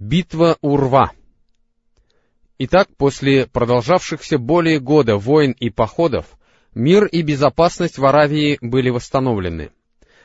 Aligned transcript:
Битва 0.00 0.56
Урва 0.60 1.12
Итак, 2.58 2.88
после 2.96 3.46
продолжавшихся 3.46 4.38
более 4.38 4.80
года 4.80 5.16
войн 5.16 5.52
и 5.52 5.70
походов, 5.70 6.26
мир 6.74 7.04
и 7.04 7.22
безопасность 7.22 7.98
в 7.98 8.04
Аравии 8.04 8.58
были 8.60 8.90
восстановлены. 8.90 9.70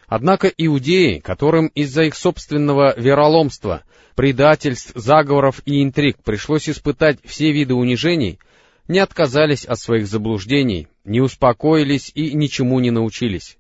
Однако 0.07 0.47
иудеи, 0.47 1.19
которым 1.19 1.67
из-за 1.67 2.05
их 2.05 2.15
собственного 2.15 2.99
вероломства, 2.99 3.83
предательств, 4.15 4.91
заговоров 4.95 5.61
и 5.65 5.83
интриг 5.83 6.17
пришлось 6.23 6.67
испытать 6.67 7.19
все 7.23 7.51
виды 7.51 7.75
унижений, 7.75 8.39
не 8.87 8.97
отказались 8.97 9.65
от 9.65 9.79
своих 9.79 10.07
заблуждений, 10.07 10.87
не 11.03 11.21
успокоились 11.21 12.11
и 12.15 12.33
ничему 12.33 12.79
не 12.79 12.89
научились. 12.89 13.57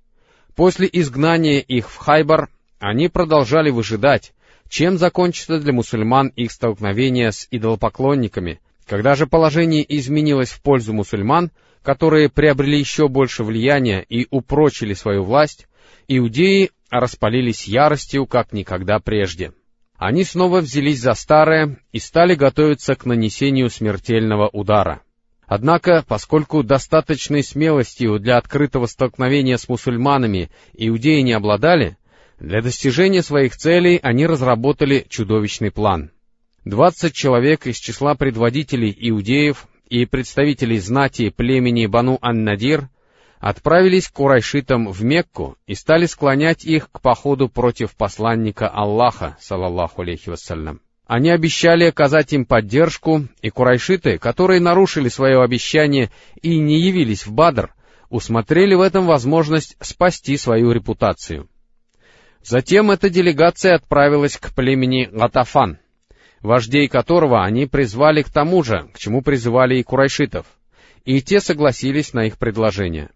После 0.55 0.89
изгнания 0.91 1.59
их 1.59 1.87
в 1.91 1.97
Хайбар 1.97 2.49
они 2.79 3.09
продолжали 3.09 3.69
выжидать, 3.69 4.33
чем 4.69 4.97
закончится 4.97 5.59
для 5.59 5.73
мусульман 5.73 6.27
их 6.35 6.51
столкновение 6.51 7.31
с 7.31 7.47
идолопоклонниками. 7.51 8.61
Когда 8.87 9.15
же 9.15 9.27
положение 9.27 9.85
изменилось 9.97 10.49
в 10.49 10.61
пользу 10.61 10.93
мусульман, 10.93 11.51
которые 11.83 12.29
приобрели 12.29 12.79
еще 12.79 13.07
больше 13.07 13.43
влияния 13.43 14.05
и 14.07 14.27
упрочили 14.29 14.93
свою 14.93 15.23
власть, 15.23 15.67
иудеи 16.07 16.71
распалились 16.89 17.67
яростью, 17.67 18.25
как 18.25 18.53
никогда 18.53 18.99
прежде. 18.99 19.53
Они 19.95 20.23
снова 20.23 20.61
взялись 20.61 21.01
за 21.01 21.13
старое 21.13 21.77
и 21.91 21.99
стали 21.99 22.35
готовиться 22.35 22.95
к 22.95 23.05
нанесению 23.05 23.69
смертельного 23.69 24.47
удара. 24.47 25.01
Однако, 25.45 26.05
поскольку 26.07 26.63
достаточной 26.63 27.43
смелостью 27.43 28.19
для 28.19 28.37
открытого 28.37 28.85
столкновения 28.85 29.57
с 29.57 29.67
мусульманами 29.67 30.51
иудеи 30.73 31.21
не 31.21 31.33
обладали, 31.33 31.97
для 32.39 32.61
достижения 32.61 33.21
своих 33.21 33.57
целей 33.57 33.99
они 34.01 34.25
разработали 34.25 35.05
чудовищный 35.09 35.71
план. 35.71 36.11
Двадцать 36.63 37.13
человек 37.13 37.67
из 37.67 37.77
числа 37.77 38.15
предводителей 38.15 38.95
иудеев 38.97 39.67
и 39.89 40.05
представителей 40.05 40.79
знати 40.79 41.29
племени 41.29 41.85
Бану 41.85 42.17
Ан-Надир 42.21 42.89
отправились 43.39 44.07
к 44.07 44.13
курайшитам 44.13 44.89
в 44.91 45.03
Мекку 45.03 45.57
и 45.65 45.73
стали 45.73 46.05
склонять 46.05 46.65
их 46.65 46.91
к 46.91 47.01
походу 47.01 47.49
против 47.49 47.95
посланника 47.95 48.67
Аллаха, 48.67 49.37
салаллаху 49.39 50.01
алейхи 50.01 50.29
вассалям. 50.29 50.81
Они 51.07 51.31
обещали 51.31 51.85
оказать 51.85 52.33
им 52.33 52.45
поддержку, 52.45 53.25
и 53.41 53.49
курайшиты, 53.49 54.19
которые 54.19 54.59
нарушили 54.59 55.09
свое 55.09 55.41
обещание 55.41 56.11
и 56.41 56.59
не 56.59 56.79
явились 56.79 57.25
в 57.25 57.31
Бадр, 57.31 57.73
усмотрели 58.09 58.75
в 58.75 58.81
этом 58.81 59.07
возможность 59.07 59.75
спасти 59.81 60.37
свою 60.37 60.71
репутацию. 60.71 61.48
Затем 62.43 62.91
эта 62.91 63.09
делегация 63.09 63.75
отправилась 63.75 64.37
к 64.37 64.53
племени 64.53 65.09
Гатафан, 65.11 65.79
вождей 66.41 66.87
которого 66.87 67.43
они 67.43 67.65
призвали 67.65 68.21
к 68.21 68.29
тому 68.29 68.63
же, 68.63 68.89
к 68.93 68.97
чему 68.97 69.21
призывали 69.21 69.75
и 69.75 69.83
курайшитов, 69.83 70.45
и 71.05 71.21
те 71.21 71.41
согласились 71.41 72.13
на 72.13 72.25
их 72.25 72.37
предложение. 72.37 73.09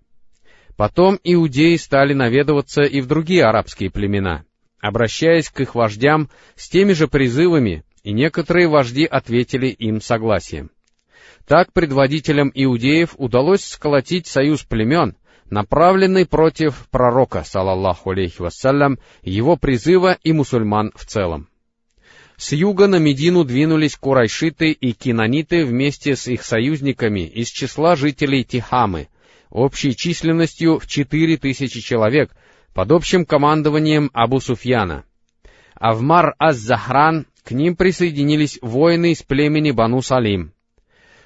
Потом 0.76 1.20
иудеи 1.24 1.76
стали 1.78 2.14
наведываться 2.14 2.82
и 2.82 3.00
в 3.02 3.08
другие 3.08 3.46
арабские 3.46 3.92
племена, 3.92 4.44
обращаясь 4.80 5.50
к 5.50 5.62
их 5.62 5.76
вождям 5.76 6.30
с 6.56 6.68
теми 6.68 6.94
же 6.94 7.08
призывами, 7.08 7.86
и 8.04 8.12
некоторые 8.12 8.68
вожди 8.68 9.06
ответили 9.06 9.68
им 9.68 10.02
согласием. 10.02 10.72
Так 11.48 11.72
предводителям 11.74 12.52
иудеев 12.54 13.16
удалось 13.18 13.66
сколотить 13.66 14.28
союз 14.28 14.64
племен, 14.64 15.16
направленный 15.54 16.26
против 16.26 16.88
пророка, 16.90 17.44
салаллаху 17.44 18.10
алейхи 18.10 18.42
вассалям, 18.42 18.98
его 19.22 19.56
призыва 19.56 20.18
и 20.24 20.34
мусульман 20.34 20.92
в 20.96 21.06
целом. 21.06 21.48
С 22.38 22.54
юга 22.54 22.88
на 22.88 22.98
Медину 22.98 23.44
двинулись 23.44 23.96
курайшиты 23.96 24.72
и 24.72 24.94
кинаниты 24.94 25.64
вместе 25.64 26.16
с 26.16 26.28
их 26.28 26.44
союзниками 26.44 27.22
из 27.22 27.50
числа 27.50 27.96
жителей 27.96 28.44
Тихамы, 28.44 29.08
общей 29.52 29.96
численностью 29.96 30.80
в 30.80 30.88
четыре 30.88 31.38
тысячи 31.38 31.80
человек, 31.80 32.32
под 32.74 32.92
общим 32.92 33.24
командованием 33.24 34.10
Абу 34.14 34.40
Суфьяна. 34.40 35.06
А 35.76 35.94
в 35.94 36.02
Мар-Аз-Захран 36.02 37.28
к 37.44 37.52
ним 37.52 37.76
присоединились 37.76 38.58
воины 38.64 39.12
из 39.12 39.22
племени 39.22 39.70
Бану 39.70 40.02
Салим. 40.02 40.54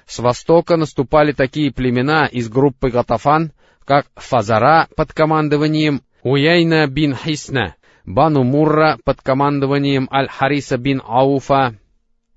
С 0.06 0.18
востока 0.18 0.76
наступали 0.76 1.32
такие 1.32 1.72
племена 1.72 2.26
из 2.26 2.50
группы 2.50 2.90
Гатафан, 2.90 3.52
как 3.88 4.06
Фазара 4.16 4.86
под 4.96 5.14
командованием 5.14 6.02
Уяйна 6.22 6.86
бин 6.88 7.16
Хисна, 7.16 7.74
Бану 8.04 8.44
Мурра 8.44 8.98
под 9.02 9.22
командованием 9.22 10.10
Аль-Хариса 10.12 10.76
бин 10.76 11.00
Ауфа, 11.06 11.74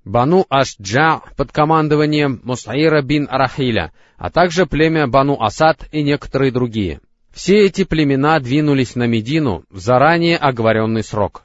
Бану 0.02 0.46
Ашджа 0.48 1.20
под 1.36 1.52
командованием 1.52 2.40
Мусаира 2.42 3.02
бин 3.02 3.28
Рахиля, 3.30 3.92
а 4.16 4.30
также 4.30 4.64
племя 4.64 5.06
Бану 5.06 5.42
Асад 5.42 5.86
и 5.92 6.02
некоторые 6.02 6.52
другие. 6.52 7.00
Все 7.34 7.66
эти 7.66 7.84
племена 7.84 8.40
двинулись 8.40 8.94
на 8.94 9.06
Медину 9.06 9.64
в 9.68 9.78
заранее 9.78 10.38
оговоренный 10.38 11.04
срок. 11.04 11.42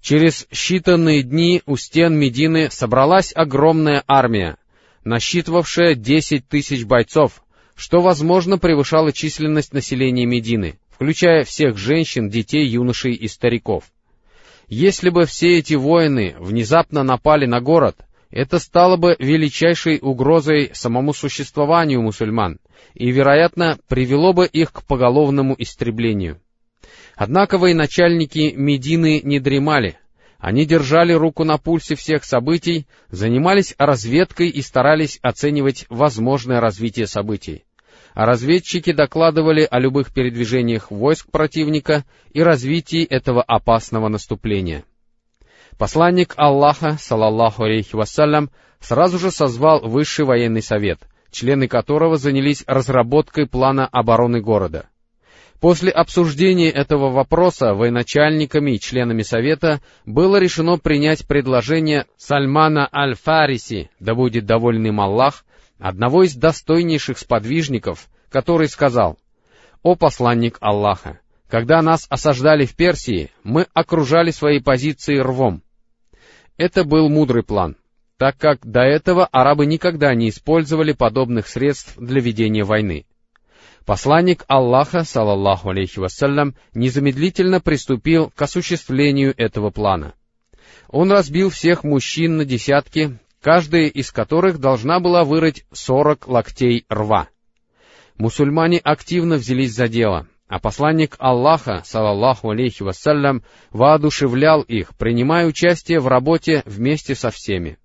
Через 0.00 0.46
считанные 0.52 1.22
дни 1.22 1.62
у 1.66 1.76
стен 1.76 2.14
Медины 2.16 2.70
собралась 2.70 3.32
огромная 3.34 4.04
армия, 4.06 4.56
насчитывавшая 5.02 5.96
десять 5.96 6.46
тысяч 6.46 6.84
бойцов, 6.84 7.42
что, 7.76 8.00
возможно, 8.00 8.58
превышало 8.58 9.12
численность 9.12 9.72
населения 9.74 10.24
Медины, 10.24 10.78
включая 10.90 11.44
всех 11.44 11.76
женщин, 11.76 12.30
детей, 12.30 12.66
юношей 12.66 13.12
и 13.12 13.28
стариков. 13.28 13.84
Если 14.66 15.10
бы 15.10 15.26
все 15.26 15.58
эти 15.58 15.74
воины 15.74 16.34
внезапно 16.38 17.02
напали 17.04 17.44
на 17.46 17.60
город, 17.60 17.98
это 18.30 18.58
стало 18.58 18.96
бы 18.96 19.14
величайшей 19.18 19.98
угрозой 20.02 20.70
самому 20.72 21.12
существованию 21.12 22.02
мусульман 22.02 22.58
и, 22.94 23.10
вероятно, 23.10 23.78
привело 23.88 24.32
бы 24.32 24.46
их 24.46 24.72
к 24.72 24.82
поголовному 24.82 25.54
истреблению. 25.58 26.40
Однако 27.14 27.58
военачальники 27.58 28.54
Медины 28.56 29.20
не 29.22 29.38
дремали, 29.38 29.98
они 30.38 30.64
держали 30.66 31.12
руку 31.12 31.44
на 31.44 31.58
пульсе 31.58 31.94
всех 31.94 32.24
событий, 32.24 32.86
занимались 33.10 33.74
разведкой 33.78 34.48
и 34.48 34.60
старались 34.62 35.18
оценивать 35.22 35.86
возможное 35.88 36.60
развитие 36.60 37.06
событий 37.06 37.65
а 38.16 38.24
разведчики 38.24 38.92
докладывали 38.92 39.68
о 39.70 39.78
любых 39.78 40.10
передвижениях 40.10 40.90
войск 40.90 41.30
противника 41.30 42.06
и 42.32 42.42
развитии 42.42 43.04
этого 43.04 43.42
опасного 43.42 44.08
наступления. 44.08 44.84
Посланник 45.76 46.32
Аллаха, 46.38 46.96
салаллаху 46.98 47.64
алейхи 47.64 47.94
вассалям, 47.94 48.50
сразу 48.80 49.18
же 49.18 49.30
созвал 49.30 49.86
Высший 49.86 50.24
военный 50.24 50.62
совет, 50.62 50.98
члены 51.30 51.68
которого 51.68 52.16
занялись 52.16 52.64
разработкой 52.66 53.46
плана 53.46 53.86
обороны 53.86 54.40
города. 54.40 54.88
После 55.60 55.90
обсуждения 55.90 56.70
этого 56.70 57.10
вопроса 57.10 57.74
военачальниками 57.74 58.72
и 58.72 58.80
членами 58.80 59.22
совета 59.22 59.82
было 60.06 60.38
решено 60.38 60.78
принять 60.78 61.26
предложение 61.26 62.06
Сальмана 62.16 62.88
Аль-Фариси, 62.90 63.90
да 64.00 64.14
будет 64.14 64.46
доволен 64.46 64.86
им 64.86 65.02
Аллах, 65.02 65.44
одного 65.78 66.24
из 66.24 66.34
достойнейших 66.34 67.18
сподвижников, 67.18 68.08
который 68.30 68.68
сказал, 68.68 69.18
«О 69.82 69.94
посланник 69.94 70.58
Аллаха, 70.60 71.20
когда 71.48 71.82
нас 71.82 72.06
осаждали 72.08 72.66
в 72.66 72.74
Персии, 72.74 73.30
мы 73.44 73.66
окружали 73.72 74.30
свои 74.30 74.60
позиции 74.60 75.18
рвом». 75.18 75.62
Это 76.56 76.84
был 76.84 77.08
мудрый 77.08 77.42
план, 77.42 77.76
так 78.16 78.36
как 78.38 78.64
до 78.66 78.80
этого 78.80 79.26
арабы 79.26 79.66
никогда 79.66 80.14
не 80.14 80.30
использовали 80.30 80.92
подобных 80.92 81.48
средств 81.48 81.94
для 81.96 82.20
ведения 82.20 82.64
войны. 82.64 83.06
Посланник 83.84 84.44
Аллаха, 84.48 85.04
салаллаху 85.04 85.70
алейхи 85.70 86.00
вассалям, 86.00 86.56
незамедлительно 86.74 87.60
приступил 87.60 88.32
к 88.34 88.42
осуществлению 88.42 89.32
этого 89.36 89.70
плана. 89.70 90.14
Он 90.88 91.12
разбил 91.12 91.50
всех 91.50 91.84
мужчин 91.84 92.36
на 92.36 92.44
десятки, 92.44 93.18
каждая 93.46 93.86
из 93.86 94.10
которых 94.10 94.58
должна 94.58 94.98
была 94.98 95.22
вырыть 95.22 95.66
сорок 95.72 96.26
локтей 96.26 96.84
рва. 96.88 97.28
Мусульмане 98.18 98.78
активно 98.78 99.36
взялись 99.36 99.72
за 99.72 99.86
дело, 99.86 100.26
а 100.48 100.58
посланник 100.58 101.14
Аллаха, 101.20 101.82
салаллаху 101.84 102.50
алейхи 102.50 102.82
вассалям, 102.82 103.44
воодушевлял 103.70 104.62
их, 104.62 104.96
принимая 104.96 105.46
участие 105.46 106.00
в 106.00 106.08
работе 106.08 106.64
вместе 106.66 107.14
со 107.14 107.30
всеми. 107.30 107.78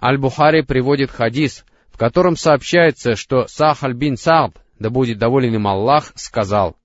Аль-Бухари 0.00 0.62
приводит 0.62 1.10
хадис, 1.10 1.64
в 1.90 1.98
котором 1.98 2.36
сообщается, 2.36 3.16
что 3.16 3.48
Сахаль 3.48 3.94
бин 3.94 4.16
Саад, 4.16 4.54
да 4.78 4.90
будет 4.90 5.18
доволен 5.18 5.56
им 5.56 5.66
Аллах, 5.66 6.12
сказал, 6.14 6.76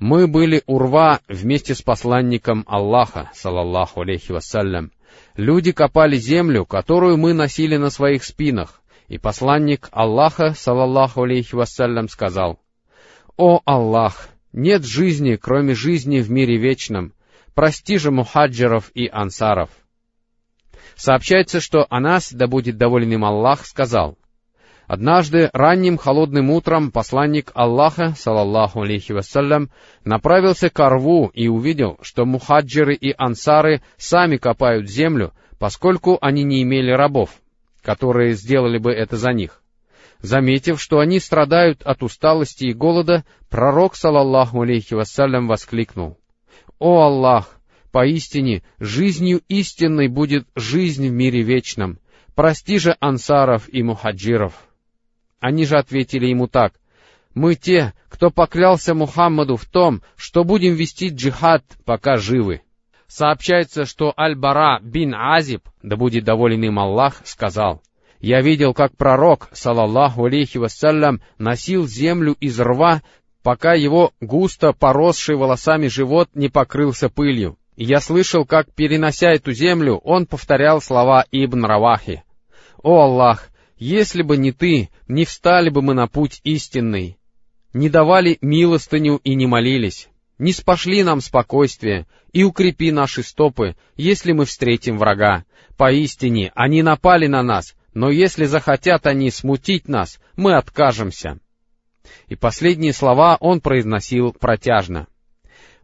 «Мы 0.00 0.26
были 0.26 0.64
урва 0.66 1.20
вместе 1.28 1.76
с 1.76 1.82
посланником 1.82 2.64
Аллаха, 2.66 3.30
салаллаху 3.32 4.00
алейхи 4.00 4.32
вассалям, 4.32 4.90
Люди 5.36 5.72
копали 5.72 6.16
землю, 6.16 6.66
которую 6.66 7.16
мы 7.16 7.32
носили 7.32 7.76
на 7.76 7.90
своих 7.90 8.24
спинах, 8.24 8.80
и 9.06 9.18
посланник 9.18 9.88
Аллаха, 9.92 10.54
салаллаху 10.54 11.22
алейхи 11.22 11.54
вассалям, 11.54 12.08
сказал, 12.08 12.60
«О 13.36 13.60
Аллах, 13.64 14.28
нет 14.52 14.84
жизни, 14.84 15.36
кроме 15.36 15.74
жизни 15.74 16.20
в 16.20 16.30
мире 16.30 16.56
вечном, 16.56 17.12
прости 17.54 17.98
же 17.98 18.10
мухаджиров 18.10 18.90
и 18.94 19.08
ансаров». 19.08 19.70
Сообщается, 20.96 21.60
что 21.60 21.86
Анас, 21.90 22.32
да 22.32 22.48
будет 22.48 22.76
доволен 22.76 23.12
им 23.12 23.24
Аллах, 23.24 23.64
сказал, 23.64 24.18
Однажды 24.88 25.50
ранним 25.52 25.98
холодным 25.98 26.48
утром 26.48 26.90
посланник 26.90 27.52
Аллаха, 27.54 28.14
салаллаху 28.16 28.80
алейхи 28.80 29.12
вассалям, 29.12 29.70
направился 30.02 30.70
к 30.70 30.80
Арву 30.80 31.30
и 31.34 31.46
увидел, 31.46 31.98
что 32.00 32.24
мухаджиры 32.24 32.94
и 32.94 33.14
ансары 33.16 33.82
сами 33.98 34.38
копают 34.38 34.88
землю, 34.88 35.34
поскольку 35.58 36.16
они 36.22 36.42
не 36.42 36.62
имели 36.62 36.90
рабов, 36.90 37.28
которые 37.82 38.32
сделали 38.32 38.78
бы 38.78 38.90
это 38.90 39.18
за 39.18 39.34
них. 39.34 39.60
Заметив, 40.20 40.80
что 40.80 41.00
они 41.00 41.20
страдают 41.20 41.82
от 41.82 42.02
усталости 42.02 42.64
и 42.64 42.72
голода, 42.72 43.26
пророк, 43.50 43.94
салаллаху 43.94 44.62
алейхи 44.62 44.94
вассалям, 44.94 45.48
воскликнул, 45.48 46.16
«О 46.78 47.02
Аллах! 47.02 47.60
Поистине, 47.92 48.62
жизнью 48.78 49.42
истинной 49.48 50.08
будет 50.08 50.46
жизнь 50.56 51.08
в 51.08 51.12
мире 51.12 51.42
вечном. 51.42 51.98
Прости 52.34 52.78
же 52.78 52.96
ансаров 53.00 53.68
и 53.70 53.82
мухаджиров!» 53.82 54.67
Они 55.40 55.64
же 55.64 55.78
ответили 55.78 56.26
ему 56.26 56.48
так, 56.48 56.74
«Мы 57.34 57.54
те, 57.54 57.92
кто 58.08 58.30
поклялся 58.30 58.94
Мухаммаду 58.94 59.56
в 59.56 59.64
том, 59.64 60.02
что 60.16 60.42
будем 60.44 60.74
вести 60.74 61.08
джихад, 61.08 61.62
пока 61.84 62.16
живы». 62.16 62.62
Сообщается, 63.06 63.86
что 63.86 64.12
Аль-Бара 64.18 64.80
бин 64.82 65.14
Азиб, 65.14 65.62
да 65.82 65.96
будет 65.96 66.24
доволен 66.24 66.62
им 66.64 66.78
Аллах, 66.78 67.22
сказал, 67.24 67.80
«Я 68.20 68.40
видел, 68.42 68.74
как 68.74 68.96
пророк, 68.96 69.48
салаллаху 69.52 70.24
алейхи 70.24 70.58
вассалям, 70.58 71.22
носил 71.38 71.86
землю 71.86 72.36
из 72.40 72.58
рва, 72.60 73.02
пока 73.42 73.74
его 73.74 74.12
густо 74.20 74.72
поросший 74.72 75.36
волосами 75.36 75.86
живот 75.86 76.28
не 76.34 76.48
покрылся 76.48 77.08
пылью. 77.08 77.56
И 77.76 77.84
я 77.84 78.00
слышал, 78.00 78.44
как, 78.44 78.72
перенося 78.74 79.30
эту 79.30 79.52
землю, 79.52 79.98
он 79.98 80.26
повторял 80.26 80.82
слова 80.82 81.24
Ибн 81.30 81.64
Равахи. 81.64 82.24
«О 82.82 83.02
Аллах, 83.02 83.48
если 83.78 84.22
бы 84.22 84.36
не 84.36 84.52
ты, 84.52 84.90
не 85.06 85.24
встали 85.24 85.70
бы 85.70 85.82
мы 85.82 85.94
на 85.94 86.06
путь 86.08 86.40
истинный, 86.44 87.18
не 87.72 87.88
давали 87.88 88.38
милостыню 88.40 89.20
и 89.22 89.34
не 89.34 89.46
молились, 89.46 90.08
не 90.38 90.52
спошли 90.52 91.02
нам 91.02 91.20
спокойствие 91.20 92.06
и 92.32 92.44
укрепи 92.44 92.90
наши 92.90 93.22
стопы, 93.22 93.76
если 93.96 94.32
мы 94.32 94.44
встретим 94.44 94.98
врага. 94.98 95.44
Поистине, 95.76 96.52
они 96.54 96.82
напали 96.82 97.26
на 97.26 97.42
нас, 97.42 97.76
но 97.94 98.10
если 98.10 98.46
захотят 98.46 99.06
они 99.06 99.30
смутить 99.30 99.88
нас, 99.88 100.20
мы 100.36 100.54
откажемся. 100.54 101.38
И 102.26 102.36
последние 102.36 102.92
слова 102.92 103.36
он 103.40 103.60
произносил 103.60 104.32
протяжно. 104.32 105.06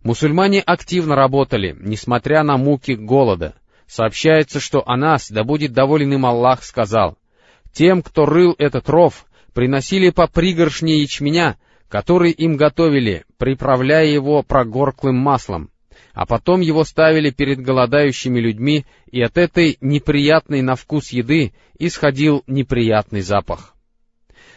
Мусульмане 0.02 0.60
активно 0.60 1.16
работали, 1.16 1.76
несмотря 1.80 2.42
на 2.42 2.56
муки 2.56 2.92
голода. 2.92 3.54
Сообщается, 3.86 4.60
что 4.60 4.86
Анас, 4.88 5.30
да 5.30 5.44
будет 5.44 5.72
доволен 5.72 6.12
им 6.12 6.26
Аллах, 6.26 6.62
сказал, 6.62 7.16
тем, 7.74 8.02
кто 8.02 8.24
рыл 8.24 8.54
этот 8.58 8.88
ров, 8.88 9.26
приносили 9.52 10.10
по 10.10 10.26
пригоршне 10.26 11.00
ячменя, 11.00 11.58
который 11.88 12.30
им 12.30 12.56
готовили, 12.56 13.24
приправляя 13.36 14.06
его 14.06 14.42
прогорклым 14.42 15.16
маслом, 15.16 15.70
а 16.12 16.24
потом 16.24 16.60
его 16.60 16.84
ставили 16.84 17.30
перед 17.30 17.60
голодающими 17.60 18.40
людьми, 18.40 18.86
и 19.10 19.20
от 19.20 19.36
этой 19.36 19.76
неприятной 19.80 20.62
на 20.62 20.76
вкус 20.76 21.10
еды 21.10 21.52
исходил 21.78 22.42
неприятный 22.46 23.20
запах. 23.20 23.74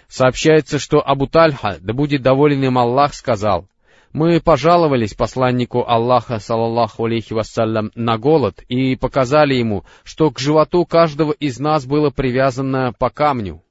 Сообщается, 0.08 0.80
что 0.80 1.06
Абу 1.06 1.28
Тальха, 1.28 1.78
да 1.82 1.94
будет 1.94 2.22
доволен 2.22 2.64
им 2.64 2.78
Аллах, 2.78 3.14
сказал, 3.14 3.68
мы 4.14 4.40
пожаловались 4.40 5.14
посланнику 5.14 5.84
Аллаха, 5.88 6.40
салаллаху 6.40 7.06
алейхи 7.06 7.34
вассалям, 7.34 7.92
на 7.96 8.18
голод 8.18 8.62
и 8.68 8.96
показали 8.96 9.56
ему, 9.56 9.86
что 10.04 10.32
к 10.32 10.40
животу 10.40 10.86
каждого 10.86 11.32
из 11.32 11.60
нас 11.60 11.86
было 11.86 12.10
привязано 12.10 12.94
по 12.98 13.10
камню. 13.10 13.62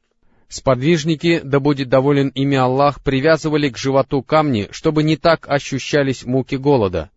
Сподвижники, 0.48 1.40
да 1.42 1.58
будет 1.58 1.88
доволен 1.88 2.28
ими 2.28 2.56
Аллах, 2.56 3.02
привязывали 3.02 3.68
к 3.68 3.78
животу 3.78 4.22
камни, 4.22 4.68
чтобы 4.70 5.02
не 5.02 5.16
так 5.16 5.48
ощущались 5.48 6.24
муки 6.24 6.54
голода. 6.54 7.10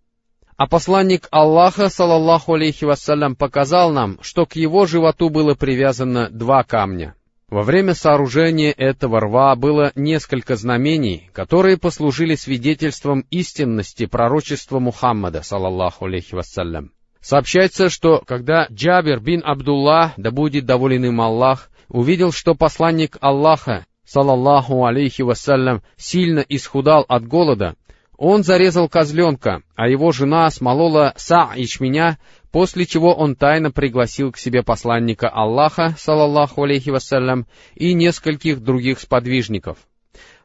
А 0.58 0.68
посланник 0.68 1.28
Аллаха, 1.32 1.90
салаллаху 1.90 2.56
алейхи 2.56 2.86
вассалям, 2.86 3.36
показал 3.36 3.92
нам, 3.92 4.18
что 4.22 4.46
к 4.46 4.56
его 4.56 4.86
животу 4.88 5.30
было 5.30 5.54
привязано 5.54 6.30
два 6.30 6.64
камня. 6.64 7.16
Во 7.50 7.64
время 7.64 7.96
сооружения 7.96 8.72
этого 8.72 9.20
рва 9.22 9.56
было 9.56 9.92
несколько 9.96 10.56
знамений, 10.56 11.32
которые 11.34 11.78
послужили 11.78 12.36
свидетельством 12.36 13.26
истинности 13.32 14.06
пророчества 14.06 14.78
Мухаммада, 14.78 15.42
салаллаху 15.42 16.06
алейхи 16.06 16.36
вассалям. 16.36 16.92
Сообщается, 17.22 17.90
что 17.90 18.22
когда 18.26 18.68
Джабир 18.72 19.20
бин 19.20 19.42
Абдуллах, 19.44 20.12
да 20.16 20.30
будет 20.30 20.66
доволен 20.66 21.06
им 21.06 21.22
Аллах, 21.22 21.72
увидел, 21.88 22.32
что 22.32 22.54
посланник 22.54 23.18
Аллаха, 23.20 23.88
салаллаху 24.06 24.86
алейхи 24.86 25.24
вассалям, 25.24 25.82
сильно 25.98 26.46
исхудал 26.48 27.04
от 27.08 27.28
голода, 27.28 27.76
он 28.20 28.44
зарезал 28.44 28.90
козленка, 28.90 29.64
а 29.76 29.88
его 29.88 30.12
жена 30.12 30.50
смолола 30.52 31.14
са 31.16 31.52
ячменя, 31.56 32.20
после 32.52 32.86
чего 32.86 33.14
он 33.14 33.36
тайно 33.36 33.72
пригласил 33.72 34.32
к 34.32 34.38
себе 34.38 34.64
посланника 34.64 35.30
Аллаха, 35.30 35.96
салаллаху 35.98 36.64
алейхи 36.64 36.90
вассалям, 36.90 37.46
и 37.76 37.94
нескольких 37.94 38.62
других 38.62 39.00
сподвижников. 39.00 39.78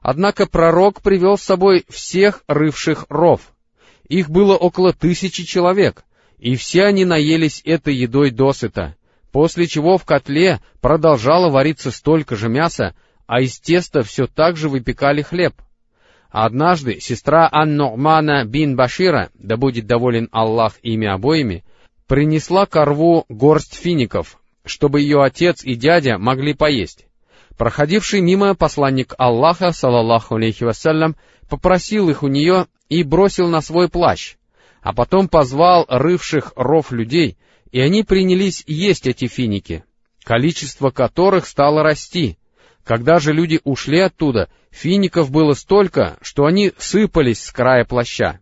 Однако 0.01 0.47
пророк 0.47 1.01
привел 1.01 1.39
с 1.39 1.43
собой 1.43 1.85
всех 1.89 2.43
рывших 2.47 3.07
ров. 3.09 3.41
Их 4.09 4.29
было 4.29 4.55
около 4.57 4.93
тысячи 4.93 5.45
человек, 5.45 6.05
и 6.39 6.57
все 6.57 6.85
они 6.85 7.07
наелись 7.07 7.63
этой 7.65 7.95
едой 7.95 8.31
досыта, 8.31 8.97
после 9.33 9.67
чего 9.67 9.97
в 9.97 10.05
котле 10.05 10.61
продолжало 10.83 11.51
вариться 11.51 11.91
столько 11.91 12.37
же 12.37 12.51
мяса, 12.51 12.95
а 13.27 13.41
из 13.41 13.59
теста 13.59 14.03
все 14.03 14.27
так 14.27 14.59
же 14.59 14.69
выпекали 14.69 15.23
хлеб. 15.23 15.55
Однажды 16.29 17.01
сестра 17.01 17.49
Ан-Ну'мана 17.51 18.45
бин 18.45 18.77
Башира, 18.77 19.31
да 19.35 19.57
будет 19.57 19.87
доволен 19.87 20.29
Аллах 20.33 20.75
ими 20.83 21.07
обоими, 21.07 21.65
принесла 22.07 22.67
корву 22.67 23.25
горсть 23.29 23.75
фиников, 23.75 24.41
чтобы 24.65 25.01
ее 25.01 25.23
отец 25.23 25.65
и 25.65 25.75
дядя 25.75 26.19
могли 26.19 26.55
поесть. 26.55 27.07
Проходивший 27.57 28.21
мимо 28.21 28.55
посланник 28.55 29.15
Аллаха, 29.17 29.71
салаллаху 29.71 30.37
алейхи 30.37 30.65
вассалям, 30.65 31.17
попросил 31.49 32.11
их 32.11 32.23
у 32.23 32.29
нее 32.29 32.67
и 32.89 33.03
бросил 33.03 33.49
на 33.49 33.61
свой 33.61 33.89
плащ, 33.89 34.37
а 34.83 34.93
потом 34.93 35.29
позвал 35.29 35.87
рывших 35.89 36.53
ров 36.57 36.91
людей, 36.91 37.39
и 37.71 37.81
они 37.81 38.03
принялись 38.03 38.65
есть 38.67 39.07
эти 39.07 39.27
финики, 39.27 39.85
количество 40.25 40.91
которых 40.91 41.47
стало 41.47 41.83
расти, 41.83 42.39
когда 42.85 43.19
же 43.19 43.33
люди 43.33 43.61
ушли 43.65 44.01
оттуда, 44.01 44.51
фиников 44.71 45.31
было 45.31 45.55
столько, 45.55 46.19
что 46.21 46.45
они 46.45 46.73
сыпались 46.77 47.43
с 47.43 47.51
края 47.51 47.85
плаща. 47.85 48.41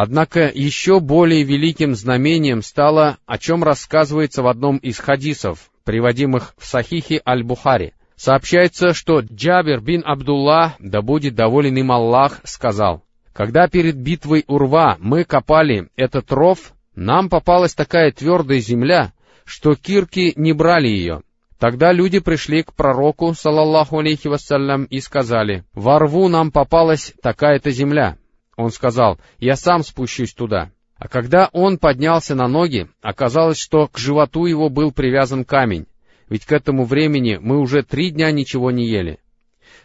Однако 0.00 0.48
еще 0.54 1.00
более 1.00 1.42
великим 1.42 1.96
знамением 1.96 2.62
стало, 2.62 3.18
о 3.26 3.36
чем 3.36 3.64
рассказывается 3.64 4.44
в 4.44 4.46
одном 4.46 4.76
из 4.76 5.00
хадисов, 5.00 5.72
приводимых 5.82 6.54
в 6.56 6.66
Сахихе 6.66 7.20
Аль-Бухари. 7.26 7.94
Сообщается, 8.14 8.94
что 8.94 9.18
Джабир 9.18 9.80
бин 9.80 10.04
Абдуллах, 10.06 10.74
да 10.78 11.02
будет 11.02 11.34
доволен 11.34 11.76
им 11.78 11.90
Аллах, 11.90 12.38
сказал, 12.44 13.02
«Когда 13.32 13.66
перед 13.66 13.96
битвой 13.96 14.44
Урва 14.46 14.98
мы 15.00 15.24
копали 15.24 15.88
этот 15.96 16.30
ров, 16.30 16.74
нам 16.94 17.28
попалась 17.28 17.74
такая 17.74 18.12
твердая 18.12 18.60
земля, 18.60 19.12
что 19.44 19.74
кирки 19.74 20.32
не 20.36 20.52
брали 20.52 20.86
ее, 20.86 21.22
Тогда 21.58 21.90
люди 21.90 22.20
пришли 22.20 22.62
к 22.62 22.72
пророку, 22.72 23.34
салаллаху 23.34 23.98
алейхи 23.98 24.28
вассалям, 24.28 24.84
и 24.84 25.00
сказали, 25.00 25.64
«Во 25.74 25.98
рву 25.98 26.28
нам 26.28 26.52
попалась 26.52 27.14
такая-то 27.20 27.72
земля». 27.72 28.16
Он 28.58 28.72
сказал, 28.72 29.20
«Я 29.38 29.54
сам 29.54 29.84
спущусь 29.84 30.34
туда». 30.34 30.72
А 30.96 31.06
когда 31.06 31.48
он 31.52 31.78
поднялся 31.78 32.34
на 32.34 32.48
ноги, 32.48 32.88
оказалось, 33.00 33.56
что 33.56 33.86
к 33.86 33.98
животу 33.98 34.46
его 34.46 34.68
был 34.68 34.90
привязан 34.90 35.44
камень, 35.44 35.86
ведь 36.28 36.44
к 36.44 36.50
этому 36.50 36.84
времени 36.84 37.38
мы 37.40 37.60
уже 37.60 37.84
три 37.84 38.10
дня 38.10 38.32
ничего 38.32 38.72
не 38.72 38.88
ели. 38.88 39.20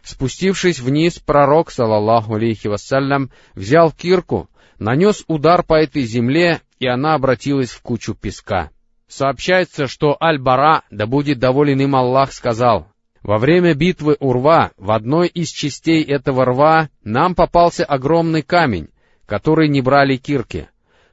Спустившись 0.01 0.79
вниз, 0.79 1.19
пророк, 1.19 1.69
салаллаху 1.69 2.33
алейхи 2.33 2.65
вассалям, 2.65 3.29
взял 3.53 3.91
кирку, 3.91 4.49
нанес 4.79 5.23
удар 5.27 5.61
по 5.61 5.75
этой 5.75 6.01
земле, 6.01 6.61
и 6.79 6.87
она 6.87 7.13
обратилась 7.13 7.69
в 7.69 7.83
кучу 7.83 8.15
песка. 8.15 8.71
Сообщается, 9.07 9.85
что 9.85 10.17
Аль-Бара, 10.19 10.81
да 10.89 11.05
будет 11.05 11.37
доволен 11.37 11.79
им 11.79 11.95
Аллах, 11.95 12.33
сказал, 12.33 12.87
«Во 13.23 13.37
время 13.37 13.73
битвы 13.73 14.17
Урва 14.19 14.71
в 14.77 14.91
одной 14.91 15.27
из 15.27 15.49
частей 15.49 16.03
этого 16.03 16.43
рва 16.43 16.89
нам 17.05 17.35
попался 17.35 17.85
огромный 17.85 18.41
камень, 18.41 18.89
который 19.25 19.69
не 19.69 19.81
брали 19.81 20.17
кирки. 20.17 20.67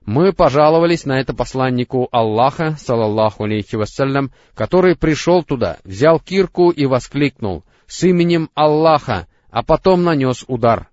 Мы 0.05 0.33
пожаловались 0.33 1.05
на 1.05 1.21
это 1.21 1.35
посланнику 1.35 2.09
Аллаха, 2.11 2.77
салаллаху 2.81 3.45
алейхи 3.45 3.77
вассалям, 3.77 4.33
который 4.55 4.97
пришел 4.97 5.45
туда, 5.45 5.79
взял 5.85 6.19
кирку 6.19 6.71
и 6.71 6.85
воскликнул 6.85 7.65
«С 7.87 8.03
именем 8.03 8.51
Аллаха», 8.55 9.29
а 9.51 9.63
потом 9.63 10.03
нанес 10.03 10.45
удар. 10.49 10.89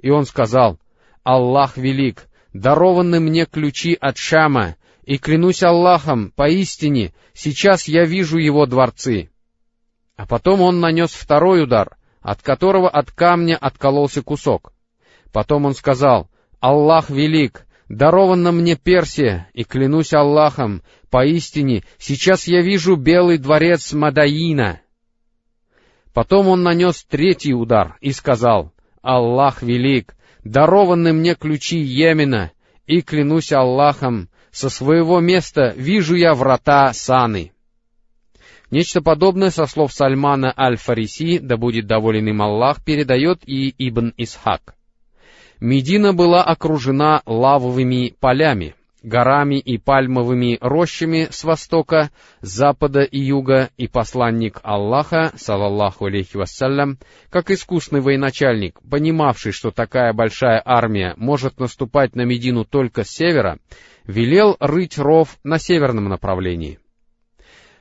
И 0.00 0.10
он 0.10 0.26
сказал 0.26 0.80
«Аллах 1.22 1.76
велик, 1.76 2.26
дарованы 2.52 3.20
мне 3.20 3.46
ключи 3.46 3.96
от 4.00 4.16
Шама, 4.16 4.74
и 5.04 5.18
клянусь 5.18 5.62
Аллахом, 5.62 6.32
поистине, 6.34 7.12
сейчас 7.34 7.86
я 7.86 8.04
вижу 8.04 8.38
его 8.38 8.66
дворцы. 8.66 9.30
А 10.16 10.26
потом 10.26 10.62
он 10.62 10.80
нанес 10.80 11.10
второй 11.12 11.62
удар, 11.62 11.96
от 12.22 12.42
которого 12.42 12.88
от 12.88 13.10
камня 13.10 13.56
откололся 13.56 14.22
кусок. 14.22 14.72
Потом 15.32 15.66
он 15.66 15.74
сказал, 15.74 16.28
«Аллах 16.58 17.10
велик, 17.10 17.66
дарована 17.88 18.50
мне 18.50 18.76
Персия, 18.76 19.48
и 19.52 19.64
клянусь 19.64 20.14
Аллахом, 20.14 20.82
поистине, 21.10 21.84
сейчас 21.98 22.46
я 22.46 22.62
вижу 22.62 22.96
белый 22.96 23.38
дворец 23.38 23.92
Мадаина». 23.92 24.80
Потом 26.14 26.48
он 26.48 26.62
нанес 26.62 27.04
третий 27.04 27.52
удар 27.52 27.98
и 28.00 28.12
сказал, 28.12 28.72
«Аллах 29.02 29.62
велик, 29.62 30.16
дарованы 30.44 31.12
мне 31.12 31.34
ключи 31.34 31.76
Йемена, 31.76 32.52
и 32.86 33.02
клянусь 33.02 33.52
Аллахом, 33.52 34.30
со 34.50 34.70
своего 34.70 35.20
места 35.20 35.74
вижу 35.76 36.14
я 36.14 36.32
врата 36.32 36.90
Саны. 36.94 37.52
Нечто 38.70 39.00
подобное 39.00 39.50
со 39.50 39.66
слов 39.66 39.92
Сальмана 39.92 40.52
Аль-Фариси, 40.56 41.38
да 41.38 41.56
будет 41.56 41.86
доволен 41.86 42.28
им 42.28 42.42
Аллах, 42.42 42.84
передает 42.84 43.40
и 43.46 43.72
Ибн 43.78 44.12
Исхак. 44.16 44.74
Медина 45.60 46.12
была 46.12 46.42
окружена 46.42 47.22
лавовыми 47.24 48.14
полями, 48.20 48.74
горами 49.02 49.54
и 49.60 49.78
пальмовыми 49.78 50.58
рощами 50.60 51.28
с 51.30 51.44
востока, 51.44 52.10
запада 52.40 53.02
и 53.02 53.20
юга, 53.20 53.70
и 53.76 53.86
посланник 53.86 54.58
Аллаха, 54.64 55.32
салаллаху 55.36 56.06
алейхи 56.06 56.36
вассалям, 56.36 56.98
как 57.30 57.50
искусный 57.52 58.00
военачальник, 58.00 58.80
понимавший, 58.90 59.52
что 59.52 59.70
такая 59.70 60.12
большая 60.12 60.60
армия 60.64 61.14
может 61.16 61.60
наступать 61.60 62.16
на 62.16 62.22
Медину 62.22 62.64
только 62.64 63.04
с 63.04 63.10
севера, 63.10 63.58
велел 64.06 64.56
рыть 64.58 64.98
ров 64.98 65.38
на 65.44 65.58
северном 65.58 66.08
направлении. 66.08 66.80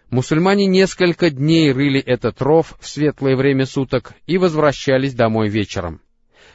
Мусульмане 0.10 0.68
несколько 0.68 1.30
дней 1.30 1.72
рыли 1.72 2.00
этот 2.00 2.42
ров 2.42 2.78
в 2.80 2.88
светлое 2.88 3.36
время 3.36 3.66
суток 3.66 4.14
и 4.28 4.38
возвращались 4.38 5.14
домой 5.14 5.50
вечером. 5.50 6.02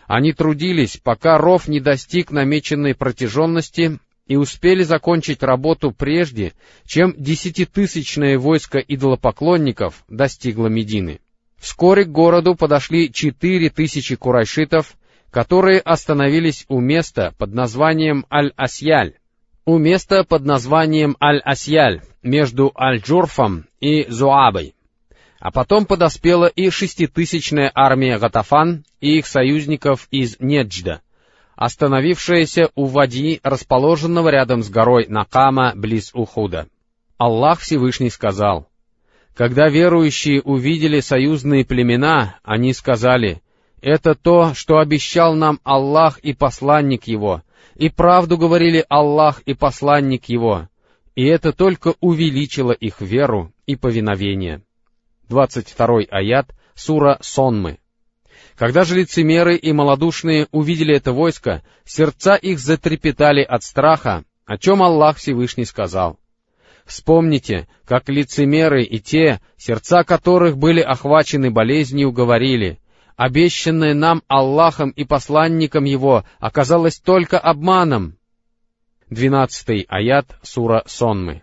Они 0.06 0.32
трудились, 0.32 0.98
пока 1.02 1.38
ров 1.38 1.68
не 1.68 1.80
достиг 1.80 2.30
намеченной 2.30 2.94
протяженности 2.94 3.98
и 4.26 4.36
успели 4.36 4.82
закончить 4.82 5.42
работу 5.42 5.90
прежде, 5.90 6.52
чем 6.86 7.14
десятитысячное 7.16 8.38
войско 8.38 8.78
идолопоклонников 8.78 10.04
достигло 10.08 10.68
Медины. 10.68 11.20
Вскоре 11.58 12.04
к 12.04 12.08
городу 12.08 12.54
подошли 12.54 13.12
четыре 13.12 13.70
тысячи 13.70 14.16
курайшитов, 14.16 14.94
которые 15.30 15.80
остановились 15.80 16.64
у 16.68 16.80
места 16.80 17.34
под 17.38 17.54
названием 17.54 18.24
Аль-Асьяль, 18.32 19.19
у 19.70 19.78
места 19.78 20.24
под 20.24 20.44
названием 20.44 21.16
Аль-Асьяль 21.22 22.02
между 22.24 22.72
Аль-Джурфом 22.76 23.66
и 23.78 24.04
Зуабой. 24.10 24.74
А 25.38 25.52
потом 25.52 25.86
подоспела 25.86 26.46
и 26.46 26.70
шеститысячная 26.70 27.70
армия 27.72 28.18
Гатафан 28.18 28.84
и 29.00 29.18
их 29.18 29.28
союзников 29.28 30.08
из 30.10 30.40
Неджда, 30.40 31.02
остановившаяся 31.54 32.70
у 32.74 32.86
Вади, 32.86 33.38
расположенного 33.44 34.30
рядом 34.30 34.64
с 34.64 34.70
горой 34.70 35.06
Накама, 35.08 35.72
близ 35.76 36.10
Ухуда. 36.14 36.66
Аллах 37.16 37.60
Всевышний 37.60 38.10
сказал, 38.10 38.66
«Когда 39.36 39.68
верующие 39.68 40.42
увидели 40.42 40.98
союзные 40.98 41.64
племена, 41.64 42.40
они 42.42 42.74
сказали, 42.74 43.40
«Это 43.80 44.16
то, 44.16 44.52
что 44.52 44.78
обещал 44.78 45.36
нам 45.36 45.60
Аллах 45.62 46.18
и 46.18 46.34
посланник 46.34 47.04
Его, 47.06 47.42
и 47.74 47.88
правду 47.88 48.36
говорили 48.36 48.84
Аллах 48.88 49.40
и 49.46 49.54
посланник 49.54 50.26
Его, 50.28 50.68
и 51.14 51.24
это 51.24 51.52
только 51.52 51.94
увеличило 52.00 52.72
их 52.72 53.00
веру 53.00 53.52
и 53.66 53.76
повиновение. 53.76 54.62
22 55.28 56.02
аят, 56.10 56.54
сура 56.74 57.18
Сонмы. 57.20 57.78
Когда 58.56 58.84
же 58.84 58.96
лицемеры 58.96 59.56
и 59.56 59.72
малодушные 59.72 60.48
увидели 60.50 60.94
это 60.94 61.12
войско, 61.12 61.62
сердца 61.84 62.34
их 62.34 62.58
затрепетали 62.58 63.42
от 63.42 63.62
страха, 63.62 64.24
о 64.44 64.58
чем 64.58 64.82
Аллах 64.82 65.16
Всевышний 65.16 65.64
сказал. 65.64 66.18
Вспомните, 66.84 67.68
как 67.84 68.08
лицемеры 68.08 68.82
и 68.82 68.98
те, 68.98 69.40
сердца 69.56 70.02
которых 70.02 70.58
были 70.58 70.80
охвачены 70.80 71.50
болезнью, 71.50 72.10
говорили, 72.12 72.80
обещанное 73.20 73.92
нам 73.92 74.22
Аллахом 74.28 74.88
и 74.88 75.04
посланником 75.04 75.84
Его, 75.84 76.24
оказалось 76.38 76.98
только 76.98 77.38
обманом. 77.38 78.16
Двенадцатый 79.10 79.84
аят 79.90 80.38
сура 80.40 80.84
Сонмы. 80.86 81.42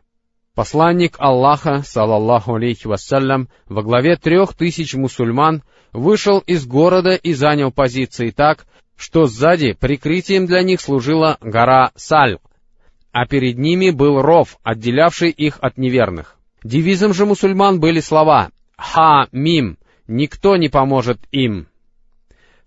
Посланник 0.55 1.17
Аллаха, 1.19 1.84
салаллаху 1.86 2.55
алейхи 2.55 2.88
вассалям, 2.88 3.48
во 3.67 3.84
главе 3.84 4.15
трех 4.15 4.55
тысяч 4.55 4.96
мусульман 4.96 5.62
вышел 5.93 6.39
из 6.39 6.65
города 6.65 7.13
и 7.13 7.34
занял 7.34 7.72
позиции 7.72 8.31
так, 8.31 8.65
что 8.96 9.27
сзади 9.27 9.74
прикрытием 9.74 10.48
для 10.48 10.63
них 10.63 10.81
служила 10.81 11.38
гора 11.41 11.91
Саль, 11.96 12.39
а 13.12 13.27
перед 13.27 13.60
ними 13.60 13.91
был 13.91 14.19
ров, 14.19 14.57
отделявший 14.63 15.29
их 15.29 15.60
от 15.62 15.77
неверных. 15.77 16.38
Девизом 16.63 17.13
же 17.13 17.27
мусульман 17.27 17.79
были 17.79 18.00
слова 18.00 18.50
«Ха-мим», 18.77 19.76
никто 20.07 20.57
не 20.57 20.69
поможет 20.69 21.19
им. 21.31 21.67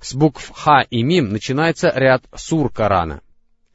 С 0.01 0.15
букв 0.15 0.51
Ха 0.55 0.83
и 0.89 1.03
Мим 1.03 1.29
начинается 1.31 1.93
ряд 1.95 2.23
сур 2.35 2.73
Корана. 2.73 3.21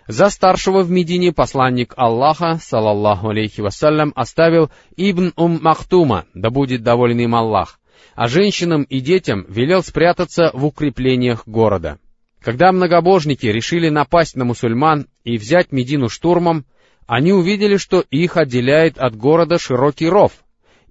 За 0.07 0.29
старшего 0.29 0.83
в 0.83 0.91
Медине 0.91 1.33
посланник 1.33 1.93
Аллаха, 1.97 2.59
салаллаху 2.61 3.29
алейхи 3.29 3.61
вассалям, 3.61 4.13
оставил 4.15 4.69
Ибн 4.97 5.33
Ум 5.35 5.59
Махтума, 5.61 6.25
да 6.35 6.51
будет 6.51 6.83
доволен 6.83 7.19
им 7.19 7.33
Аллах, 7.33 7.79
а 8.13 8.27
женщинам 8.27 8.83
и 8.83 8.99
детям 8.99 9.45
велел 9.49 9.81
спрятаться 9.81 10.51
в 10.53 10.65
укреплениях 10.65 11.47
города. 11.47 11.97
Когда 12.39 12.71
многобожники 12.71 13.47
решили 13.47 13.89
напасть 13.89 14.35
на 14.35 14.45
мусульман 14.45 15.07
и 15.23 15.37
взять 15.37 15.71
Медину 15.71 16.09
штурмом, 16.09 16.65
они 17.07 17.33
увидели, 17.33 17.77
что 17.77 18.01
их 18.11 18.37
отделяет 18.37 18.99
от 18.99 19.15
города 19.15 19.57
широкий 19.57 20.07
ров, 20.07 20.31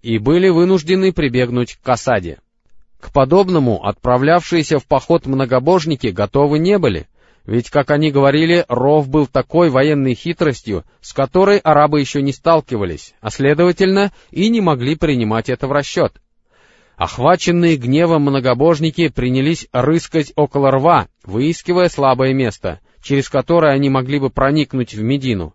и 0.03 0.19
были 0.19 0.49
вынуждены 0.49 1.13
прибегнуть 1.13 1.79
к 1.81 1.89
осаде. 1.89 2.39
К 3.01 3.13
подобному 3.13 3.85
отправлявшиеся 3.85 4.79
в 4.79 4.87
поход 4.87 5.27
многобожники 5.27 6.09
готовы 6.09 6.59
не 6.59 6.79
были, 6.79 7.07
ведь, 7.47 7.69
как 7.69 7.91
они 7.91 8.11
говорили, 8.11 8.65
ров 8.69 9.09
был 9.09 9.27
такой 9.27 9.69
военной 9.69 10.15
хитростью, 10.15 10.85
с 11.01 11.13
которой 11.13 11.59
арабы 11.59 12.01
еще 12.01 12.23
не 12.23 12.33
сталкивались, 12.33 13.15
а 13.21 13.31
следовательно 13.31 14.13
и 14.31 14.49
не 14.49 14.61
могли 14.61 14.97
принимать 14.97 15.51
это 15.51 15.67
в 15.67 15.73
расчет. 15.73 16.15
Охваченные 16.97 17.77
гневом 17.77 18.23
многобожники 18.23 19.09
принялись 19.09 19.69
рыскать 19.73 20.33
около 20.37 20.71
рва, 20.71 21.09
выискивая 21.25 21.89
слабое 21.89 22.33
место, 22.33 22.81
через 23.03 23.29
которое 23.29 23.73
они 23.73 23.91
могли 23.91 24.19
бы 24.19 24.31
проникнуть 24.31 24.95
в 24.95 25.03
Медину 25.03 25.55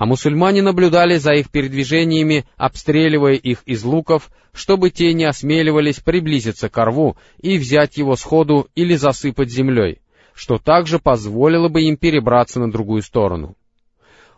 а 0.00 0.06
мусульмане 0.06 0.62
наблюдали 0.62 1.16
за 1.16 1.34
их 1.34 1.50
передвижениями, 1.50 2.46
обстреливая 2.56 3.34
их 3.34 3.62
из 3.66 3.84
луков, 3.84 4.30
чтобы 4.54 4.88
те 4.88 5.12
не 5.12 5.24
осмеливались 5.26 6.00
приблизиться 6.00 6.70
к 6.70 6.82
рву 6.82 7.18
и 7.42 7.58
взять 7.58 7.98
его 7.98 8.16
сходу 8.16 8.66
или 8.74 8.94
засыпать 8.94 9.50
землей, 9.50 10.00
что 10.32 10.56
также 10.56 11.00
позволило 11.00 11.68
бы 11.68 11.82
им 11.82 11.98
перебраться 11.98 12.60
на 12.60 12.72
другую 12.72 13.02
сторону. 13.02 13.56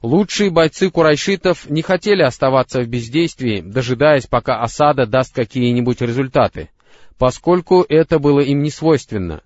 Лучшие 0.02 0.50
бойцы 0.50 0.90
курайшитов 0.90 1.70
не 1.70 1.82
хотели 1.82 2.22
оставаться 2.22 2.80
в 2.82 2.88
бездействии, 2.88 3.60
дожидаясь, 3.60 4.26
пока 4.26 4.62
осада 4.62 5.06
даст 5.06 5.32
какие-нибудь 5.32 6.00
результаты, 6.00 6.70
поскольку 7.18 7.86
это 7.88 8.18
было 8.18 8.40
им 8.40 8.64
не 8.64 8.70
свойственно. 8.70 9.42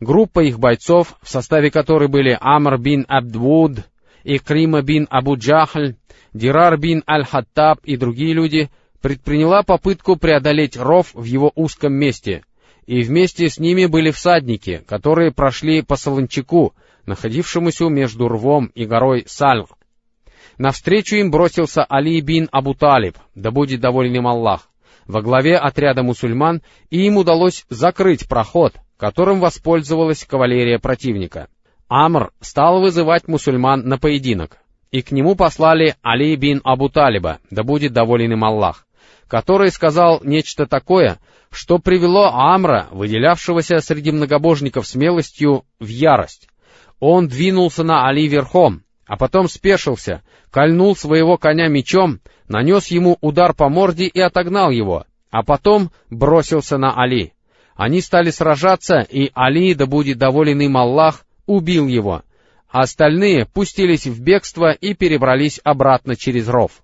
Группа 0.00 0.40
их 0.40 0.58
бойцов, 0.58 1.14
в 1.22 1.28
составе 1.28 1.70
которой 1.70 2.08
были 2.08 2.36
Амр 2.40 2.78
бин 2.78 3.04
Абдвуд, 3.06 3.84
Икрима 4.24 4.82
бин 4.82 5.06
Абу 5.10 5.36
Джахль, 5.36 5.94
Дирар 6.32 6.76
бин 6.78 7.02
Аль-Хаттаб 7.08 7.80
и 7.84 7.96
другие 7.96 8.34
люди, 8.34 8.70
предприняла 9.00 9.62
попытку 9.62 10.16
преодолеть 10.16 10.76
ров 10.76 11.10
в 11.14 11.24
его 11.24 11.52
узком 11.54 11.92
месте, 11.92 12.42
и 12.86 13.02
вместе 13.02 13.48
с 13.48 13.58
ними 13.58 13.86
были 13.86 14.10
всадники, 14.10 14.82
которые 14.86 15.32
прошли 15.32 15.82
по 15.82 15.96
Солончаку, 15.96 16.74
находившемуся 17.06 17.86
между 17.86 18.28
рвом 18.28 18.66
и 18.74 18.86
горой 18.86 19.24
Сальг. 19.26 19.70
Навстречу 20.58 21.16
им 21.16 21.30
бросился 21.30 21.84
Али 21.84 22.20
бин 22.20 22.48
Абу 22.52 22.74
Талиб, 22.74 23.16
да 23.34 23.50
будет 23.50 23.80
доволен 23.80 24.14
им 24.14 24.26
Аллах, 24.26 24.68
во 25.06 25.22
главе 25.22 25.56
отряда 25.56 26.02
мусульман, 26.02 26.62
и 26.90 27.06
им 27.06 27.16
удалось 27.16 27.64
закрыть 27.68 28.28
проход, 28.28 28.74
которым 28.96 29.40
воспользовалась 29.40 30.24
кавалерия 30.24 30.78
противника. 30.78 31.48
Амр 31.94 32.32
стал 32.40 32.80
вызывать 32.80 33.28
мусульман 33.28 33.86
на 33.86 33.98
поединок, 33.98 34.56
и 34.90 35.02
к 35.02 35.10
нему 35.10 35.34
послали 35.34 35.96
Али 36.00 36.34
бин 36.36 36.62
Абу 36.64 36.88
Талиба, 36.88 37.40
да 37.50 37.64
будет 37.64 37.92
доволен 37.92 38.32
им 38.32 38.44
Аллах, 38.44 38.86
который 39.28 39.70
сказал 39.70 40.22
нечто 40.24 40.66
такое, 40.66 41.18
что 41.50 41.78
привело 41.78 42.30
Амра, 42.32 42.88
выделявшегося 42.92 43.80
среди 43.80 44.10
многобожников 44.10 44.86
смелостью, 44.86 45.66
в 45.78 45.86
ярость. 45.86 46.48
Он 46.98 47.28
двинулся 47.28 47.84
на 47.84 48.08
Али 48.08 48.26
верхом, 48.26 48.84
а 49.06 49.18
потом 49.18 49.46
спешился, 49.46 50.22
кольнул 50.50 50.96
своего 50.96 51.36
коня 51.36 51.68
мечом, 51.68 52.20
нанес 52.48 52.86
ему 52.86 53.18
удар 53.20 53.52
по 53.52 53.68
морде 53.68 54.06
и 54.06 54.18
отогнал 54.18 54.70
его, 54.70 55.04
а 55.30 55.42
потом 55.42 55.90
бросился 56.08 56.78
на 56.78 56.94
Али. 56.98 57.34
Они 57.74 58.00
стали 58.00 58.30
сражаться, 58.30 59.00
и 59.00 59.30
Али, 59.34 59.74
да 59.74 59.84
будет 59.84 60.16
доволен 60.16 60.58
им 60.62 60.78
Аллах, 60.78 61.26
убил 61.46 61.86
его, 61.86 62.22
остальные 62.68 63.46
пустились 63.46 64.06
в 64.06 64.20
бегство 64.20 64.72
и 64.72 64.94
перебрались 64.94 65.60
обратно 65.62 66.16
через 66.16 66.48
ров. 66.48 66.82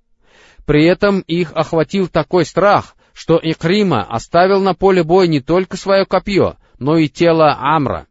При 0.66 0.84
этом 0.84 1.20
их 1.20 1.52
охватил 1.54 2.08
такой 2.08 2.44
страх, 2.44 2.94
что 3.14 3.40
Икрима 3.42 4.02
оставил 4.02 4.60
на 4.60 4.74
поле 4.74 5.02
боя 5.02 5.26
не 5.26 5.40
только 5.40 5.76
свое 5.76 6.04
копье, 6.04 6.56
но 6.78 6.98
и 6.98 7.08
тело 7.08 7.56
Амра. 7.58 8.06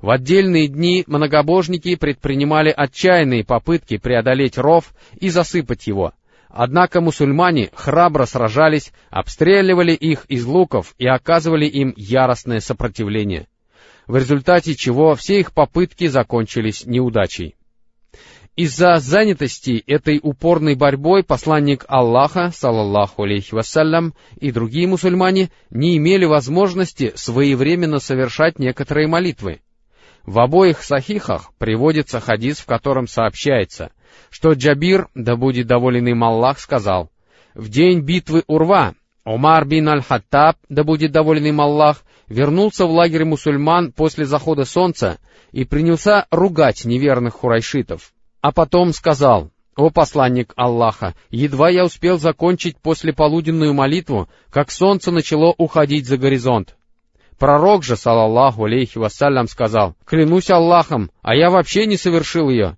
В 0.00 0.10
отдельные 0.10 0.68
дни 0.68 1.04
многобожники 1.06 1.94
предпринимали 1.94 2.74
отчаянные 2.76 3.44
попытки 3.44 3.96
преодолеть 3.96 4.58
ров 4.58 4.92
и 5.18 5.30
засыпать 5.30 5.86
его. 5.86 6.12
Однако 6.48 7.00
мусульмане 7.00 7.70
храбро 7.72 8.26
сражались, 8.26 8.92
обстреливали 9.10 9.92
их 9.92 10.26
из 10.26 10.44
луков 10.44 10.94
и 10.98 11.06
оказывали 11.06 11.66
им 11.66 11.94
яростное 11.96 12.60
сопротивление 12.60 13.46
в 14.06 14.16
результате 14.16 14.74
чего 14.74 15.14
все 15.14 15.40
их 15.40 15.52
попытки 15.52 16.06
закончились 16.06 16.84
неудачей. 16.86 17.56
Из-за 18.56 18.98
занятости 19.00 19.82
этой 19.88 20.20
упорной 20.22 20.76
борьбой 20.76 21.24
посланник 21.24 21.84
Аллаха, 21.88 22.52
салаллаху 22.54 23.24
алейхи 23.24 23.52
вассалям, 23.52 24.14
и 24.36 24.52
другие 24.52 24.86
мусульмане 24.86 25.50
не 25.70 25.96
имели 25.96 26.24
возможности 26.24 27.12
своевременно 27.16 27.98
совершать 27.98 28.60
некоторые 28.60 29.08
молитвы. 29.08 29.60
В 30.24 30.38
обоих 30.38 30.84
сахихах 30.84 31.52
приводится 31.58 32.20
хадис, 32.20 32.60
в 32.60 32.66
котором 32.66 33.08
сообщается, 33.08 33.90
что 34.30 34.52
Джабир, 34.52 35.08
да 35.16 35.34
будет 35.34 35.66
доволен 35.66 36.06
им 36.06 36.22
Аллах, 36.22 36.60
сказал, 36.60 37.10
«В 37.54 37.68
день 37.68 38.00
битвы 38.00 38.44
Урва 38.46 38.94
Умар 39.24 39.64
бин 39.64 39.88
Аль-Хаттаб, 39.88 40.56
да 40.68 40.84
будет 40.84 41.10
доволен 41.12 41.46
им 41.46 41.60
Аллах, 41.60 42.02
вернулся 42.28 42.86
в 42.86 42.90
лагерь 42.90 43.24
мусульман 43.24 43.92
после 43.92 44.24
захода 44.24 44.64
солнца 44.64 45.18
и 45.52 45.64
принялся 45.64 46.26
ругать 46.30 46.84
неверных 46.84 47.34
хурайшитов. 47.34 48.12
А 48.40 48.52
потом 48.52 48.92
сказал, 48.92 49.50
«О 49.76 49.90
посланник 49.90 50.52
Аллаха, 50.56 51.14
едва 51.30 51.68
я 51.68 51.84
успел 51.84 52.18
закончить 52.18 52.76
послеполуденную 52.78 53.74
молитву, 53.74 54.28
как 54.50 54.70
солнце 54.70 55.10
начало 55.10 55.54
уходить 55.58 56.06
за 56.06 56.16
горизонт. 56.16 56.76
Пророк 57.38 57.82
же, 57.82 57.96
салаллаху 57.96 58.64
алейхи 58.64 58.98
вассалям, 58.98 59.48
сказал, 59.48 59.94
«Клянусь 60.04 60.50
Аллахом, 60.50 61.10
а 61.22 61.34
я 61.34 61.50
вообще 61.50 61.86
не 61.86 61.96
совершил 61.96 62.48
ее. 62.48 62.76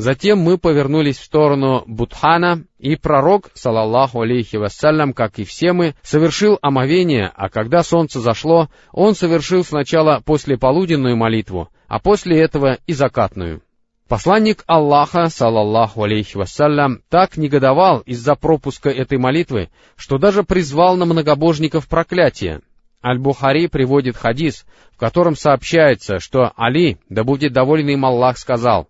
Затем 0.00 0.38
мы 0.38 0.56
повернулись 0.56 1.18
в 1.18 1.24
сторону 1.24 1.84
Будхана, 1.86 2.64
и 2.78 2.96
пророк, 2.96 3.50
салаллаху 3.52 4.22
алейхи 4.22 4.56
вассалям, 4.56 5.12
как 5.12 5.38
и 5.38 5.44
все 5.44 5.74
мы, 5.74 5.94
совершил 6.00 6.58
омовение, 6.62 7.30
а 7.36 7.50
когда 7.50 7.82
солнце 7.82 8.18
зашло, 8.18 8.70
он 8.92 9.14
совершил 9.14 9.62
сначала 9.62 10.22
послеполуденную 10.24 11.18
молитву, 11.18 11.68
а 11.86 11.98
после 11.98 12.40
этого 12.40 12.78
и 12.86 12.94
закатную. 12.94 13.60
Посланник 14.08 14.64
Аллаха, 14.66 15.28
салаллаху 15.28 16.04
алейхи 16.04 16.38
вассалям, 16.38 17.02
так 17.10 17.36
негодовал 17.36 17.98
из-за 17.98 18.36
пропуска 18.36 18.88
этой 18.88 19.18
молитвы, 19.18 19.68
что 19.96 20.16
даже 20.16 20.44
призвал 20.44 20.96
на 20.96 21.04
многобожников 21.04 21.88
проклятие. 21.88 22.62
Аль-Бухари 23.04 23.66
приводит 23.66 24.16
хадис, 24.16 24.64
в 24.92 24.98
котором 24.98 25.36
сообщается, 25.36 26.20
что 26.20 26.52
Али, 26.56 26.96
да 27.10 27.22
будет 27.22 27.52
доволен 27.52 27.88
им 27.90 28.06
Аллах, 28.06 28.38
сказал 28.38 28.88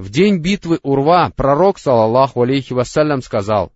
в 0.00 0.08
день 0.08 0.38
битвы 0.38 0.78
Урва 0.82 1.30
пророк, 1.36 1.78
салаллаху 1.78 2.40
алейхи 2.40 2.72
вассалям, 2.72 3.20
сказал, 3.20 3.70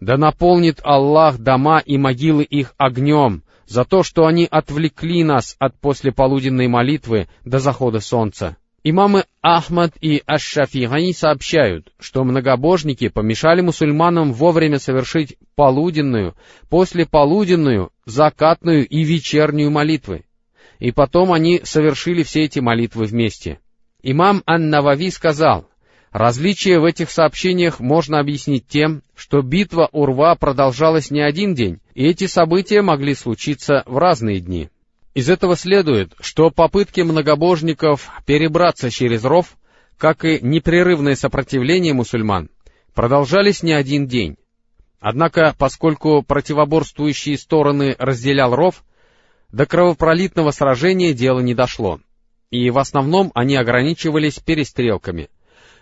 «Да 0.00 0.16
наполнит 0.16 0.80
Аллах 0.82 1.38
дома 1.38 1.78
и 1.78 1.96
могилы 1.96 2.42
их 2.42 2.74
огнем 2.78 3.44
за 3.64 3.84
то, 3.84 4.02
что 4.02 4.26
они 4.26 4.48
отвлекли 4.50 5.22
нас 5.22 5.54
от 5.60 5.78
послеполуденной 5.78 6.66
молитвы 6.66 7.28
до 7.44 7.60
захода 7.60 8.00
солнца». 8.00 8.56
Имамы 8.82 9.24
Ахмад 9.40 9.92
и 10.00 10.20
Аш-Шафигани 10.26 11.12
сообщают, 11.12 11.92
что 12.00 12.24
многобожники 12.24 13.08
помешали 13.08 13.60
мусульманам 13.60 14.32
вовремя 14.32 14.80
совершить 14.80 15.36
полуденную, 15.54 16.34
послеполуденную, 16.70 17.92
закатную 18.04 18.84
и 18.84 19.04
вечернюю 19.04 19.70
молитвы. 19.70 20.24
И 20.80 20.90
потом 20.90 21.32
они 21.32 21.60
совершили 21.62 22.24
все 22.24 22.44
эти 22.44 22.58
молитвы 22.58 23.04
вместе. 23.04 23.60
Имам 24.02 24.44
Ан-Навави 24.46 25.10
сказал, 25.10 25.67
различие 26.12 26.80
в 26.80 26.84
этих 26.84 27.10
сообщениях 27.10 27.80
можно 27.80 28.18
объяснить 28.18 28.66
тем, 28.66 29.02
что 29.14 29.42
битва 29.42 29.88
Урва 29.92 30.34
продолжалась 30.34 31.10
не 31.10 31.20
один 31.20 31.54
день, 31.54 31.80
и 31.94 32.06
эти 32.06 32.26
события 32.26 32.82
могли 32.82 33.14
случиться 33.14 33.82
в 33.86 33.98
разные 33.98 34.40
дни. 34.40 34.70
Из 35.14 35.28
этого 35.28 35.56
следует, 35.56 36.12
что 36.20 36.50
попытки 36.50 37.00
многобожников 37.00 38.10
перебраться 38.26 38.90
через 38.90 39.24
ров, 39.24 39.56
как 39.96 40.24
и 40.24 40.38
непрерывное 40.40 41.16
сопротивление 41.16 41.92
мусульман, 41.92 42.50
продолжались 42.94 43.62
не 43.62 43.72
один 43.72 44.06
день. 44.06 44.36
Однако, 45.00 45.54
поскольку 45.58 46.22
противоборствующие 46.22 47.38
стороны 47.38 47.96
разделял 47.98 48.54
ров, 48.54 48.84
до 49.50 49.66
кровопролитного 49.66 50.50
сражения 50.50 51.14
дело 51.14 51.40
не 51.40 51.54
дошло 51.54 52.00
и 52.50 52.70
в 52.70 52.78
основном 52.78 53.30
они 53.34 53.56
ограничивались 53.56 54.38
перестрелками. 54.38 55.28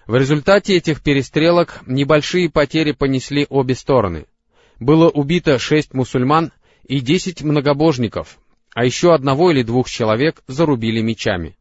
В 0.06 0.14
результате 0.14 0.76
этих 0.76 1.02
перестрелок 1.02 1.80
небольшие 1.86 2.48
потери 2.48 2.92
понесли 2.92 3.46
обе 3.48 3.74
стороны. 3.74 4.26
Было 4.78 5.08
убито 5.08 5.58
шесть 5.58 5.94
мусульман 5.94 6.52
и 6.86 7.00
десять 7.00 7.42
многобожников, 7.42 8.38
а 8.74 8.84
еще 8.84 9.14
одного 9.14 9.50
или 9.50 9.62
двух 9.62 9.90
человек 9.90 10.42
зарубили 10.46 11.00
мечами. 11.00 11.56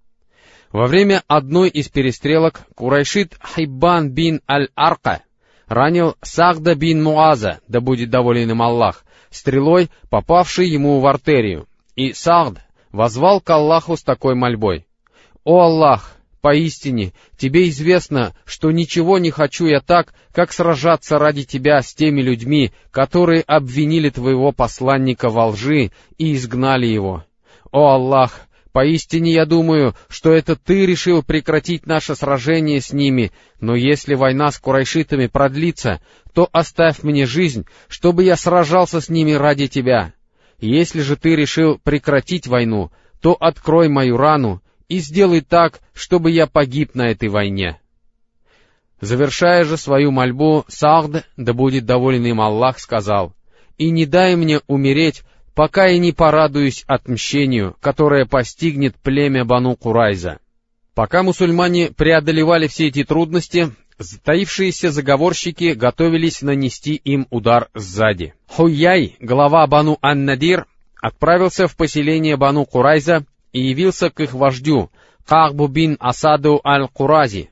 Во 0.71 0.87
время 0.87 1.23
одной 1.27 1.69
из 1.69 1.87
перестрелок 1.87 2.61
Курайшит 2.75 3.35
Хайбан 3.39 4.11
бин 4.11 4.41
Аль-Арка 4.47 5.23
ранил 5.67 6.15
Сагда 6.21 6.75
бин 6.75 7.01
Муаза, 7.01 7.61
да 7.67 7.79
будет 7.79 8.09
доволен 8.11 8.51
им 8.51 8.61
Аллах, 8.61 9.05
стрелой, 9.31 9.89
попавшей 10.09 10.67
ему 10.67 10.99
в 10.99 11.07
артерию, 11.07 11.67
и 11.95 12.13
Сагд 12.13 12.59
возвал 12.91 13.41
к 13.41 13.49
Аллаху 13.49 13.97
с 13.97 14.03
такой 14.03 14.35
мольбой. 14.35 14.85
«О 15.43 15.61
Аллах, 15.61 16.15
поистине, 16.45 17.11
Тебе 17.39 17.69
известно, 17.69 18.35
что 18.45 18.69
ничего 18.69 19.17
не 19.17 19.31
хочу 19.31 19.65
я 19.65 19.79
так, 19.79 20.13
как 20.31 20.53
сражаться 20.53 21.17
ради 21.17 21.43
Тебя 21.43 21.81
с 21.81 21.95
теми 21.95 22.21
людьми, 22.21 22.71
которые 22.91 23.41
обвинили 23.41 24.11
Твоего 24.11 24.51
посланника 24.51 25.29
во 25.29 25.47
лжи 25.47 25.89
и 26.19 26.35
изгнали 26.35 26.85
его. 26.85 27.25
О 27.71 27.87
Аллах, 27.95 28.41
Поистине 28.73 29.33
я 29.33 29.47
думаю, 29.47 29.95
что 30.07 30.33
это 30.33 30.55
ты 30.55 30.85
решил 30.85 31.23
прекратить 31.23 31.87
наше 31.87 32.13
сражение 32.13 32.79
с 32.79 32.93
ними, 32.93 33.31
но 33.59 33.73
если 33.73 34.13
война 34.13 34.51
с 34.51 34.59
курайшитами 34.59 35.25
продлится, 35.25 35.99
то 36.35 36.47
оставь 36.51 37.01
мне 37.01 37.25
жизнь, 37.25 37.65
чтобы 37.87 38.23
я 38.23 38.35
сражался 38.35 39.01
с 39.01 39.09
ними 39.09 39.31
ради 39.31 39.67
тебя. 39.67 40.13
Если 40.59 41.01
же 41.01 41.15
ты 41.15 41.35
решил 41.35 41.79
прекратить 41.83 42.45
войну, 42.45 42.91
то 43.19 43.33
открой 43.33 43.89
мою 43.89 44.17
рану 44.17 44.61
и 44.89 44.99
сделай 44.99 45.41
так, 45.41 45.81
чтобы 45.93 46.31
я 46.31 46.47
погиб 46.47 46.95
на 46.95 47.09
этой 47.09 47.29
войне». 47.29 47.79
Завершая 49.01 49.65
же 49.65 49.77
свою 49.77 50.11
мольбу, 50.11 50.65
Сахд, 50.67 51.25
да 51.37 51.53
будет 51.53 51.85
доволен 51.85 52.25
им 52.25 52.41
Аллах, 52.41 52.79
сказал, 52.79 53.33
«И 53.77 53.91
не 53.91 54.05
дай 54.05 54.35
мне 54.35 54.61
умереть, 54.67 55.23
пока 55.53 55.85
я 55.87 55.99
не 55.99 56.13
порадуюсь 56.13 56.83
отмщению, 56.87 57.75
которое 57.81 58.25
постигнет 58.25 58.95
племя 58.95 59.43
Бану 59.43 59.75
Курайза». 59.75 60.39
Пока 60.93 61.23
мусульмане 61.23 61.91
преодолевали 61.91 62.67
все 62.67 62.87
эти 62.87 63.03
трудности, 63.03 63.71
затаившиеся 63.97 64.91
заговорщики 64.91 65.73
готовились 65.73 66.41
нанести 66.41 66.95
им 66.95 67.27
удар 67.31 67.67
сзади. 67.73 68.33
Хуяй, 68.47 69.17
глава 69.19 69.67
Бану 69.67 69.97
Ан-Надир, 70.01 70.67
отправился 71.01 71.67
в 71.67 71.75
поселение 71.75 72.37
Бану 72.37 72.65
Курайза 72.65 73.25
и 73.55 73.61
явился 73.61 74.09
к 74.09 74.19
их 74.19 74.33
вождю, 74.33 74.91
Кахбу 75.25 75.67
бин 75.67 75.95
Асаду 76.01 76.59
аль-Курази. 76.65 77.51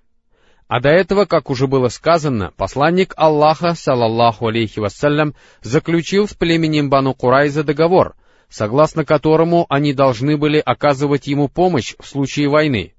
А 0.68 0.82
до 0.82 0.90
этого, 0.90 1.24
как 1.24 1.50
уже 1.50 1.66
было 1.66 1.88
сказано, 1.88 2.52
посланник 2.58 3.14
Аллаха, 3.16 3.74
салаллаху 3.74 4.48
алейхи 4.48 4.80
вассалям, 4.80 5.34
заключил 5.62 6.28
с 6.28 6.34
племенем 6.34 6.90
Бану 6.90 7.14
Курайза 7.14 7.64
договор, 7.64 8.16
согласно 8.50 9.06
которому 9.06 9.66
они 9.70 9.94
должны 9.94 10.36
были 10.36 10.58
оказывать 10.58 11.28
ему 11.28 11.48
помощь 11.48 11.96
в 11.98 12.06
случае 12.06 12.50
войны. 12.50 12.94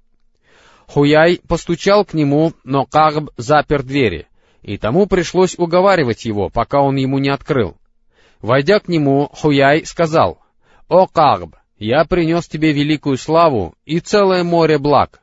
Хуяй 0.86 1.42
постучал 1.46 2.06
к 2.06 2.14
нему, 2.14 2.54
но 2.64 2.86
Кахб 2.86 3.32
запер 3.36 3.82
двери, 3.82 4.28
и 4.62 4.78
тому 4.78 5.06
пришлось 5.06 5.58
уговаривать 5.58 6.24
его, 6.24 6.48
пока 6.48 6.80
он 6.80 6.96
ему 6.96 7.18
не 7.18 7.28
открыл. 7.28 7.76
Войдя 8.40 8.80
к 8.80 8.88
нему, 8.88 9.28
Хуяй 9.30 9.84
сказал, 9.84 10.38
«О 10.88 11.06
Кахб, 11.06 11.56
я 11.78 12.04
принес 12.04 12.46
тебе 12.46 12.72
великую 12.72 13.16
славу 13.16 13.74
и 13.84 14.00
целое 14.00 14.44
море 14.44 14.78
благ. 14.78 15.20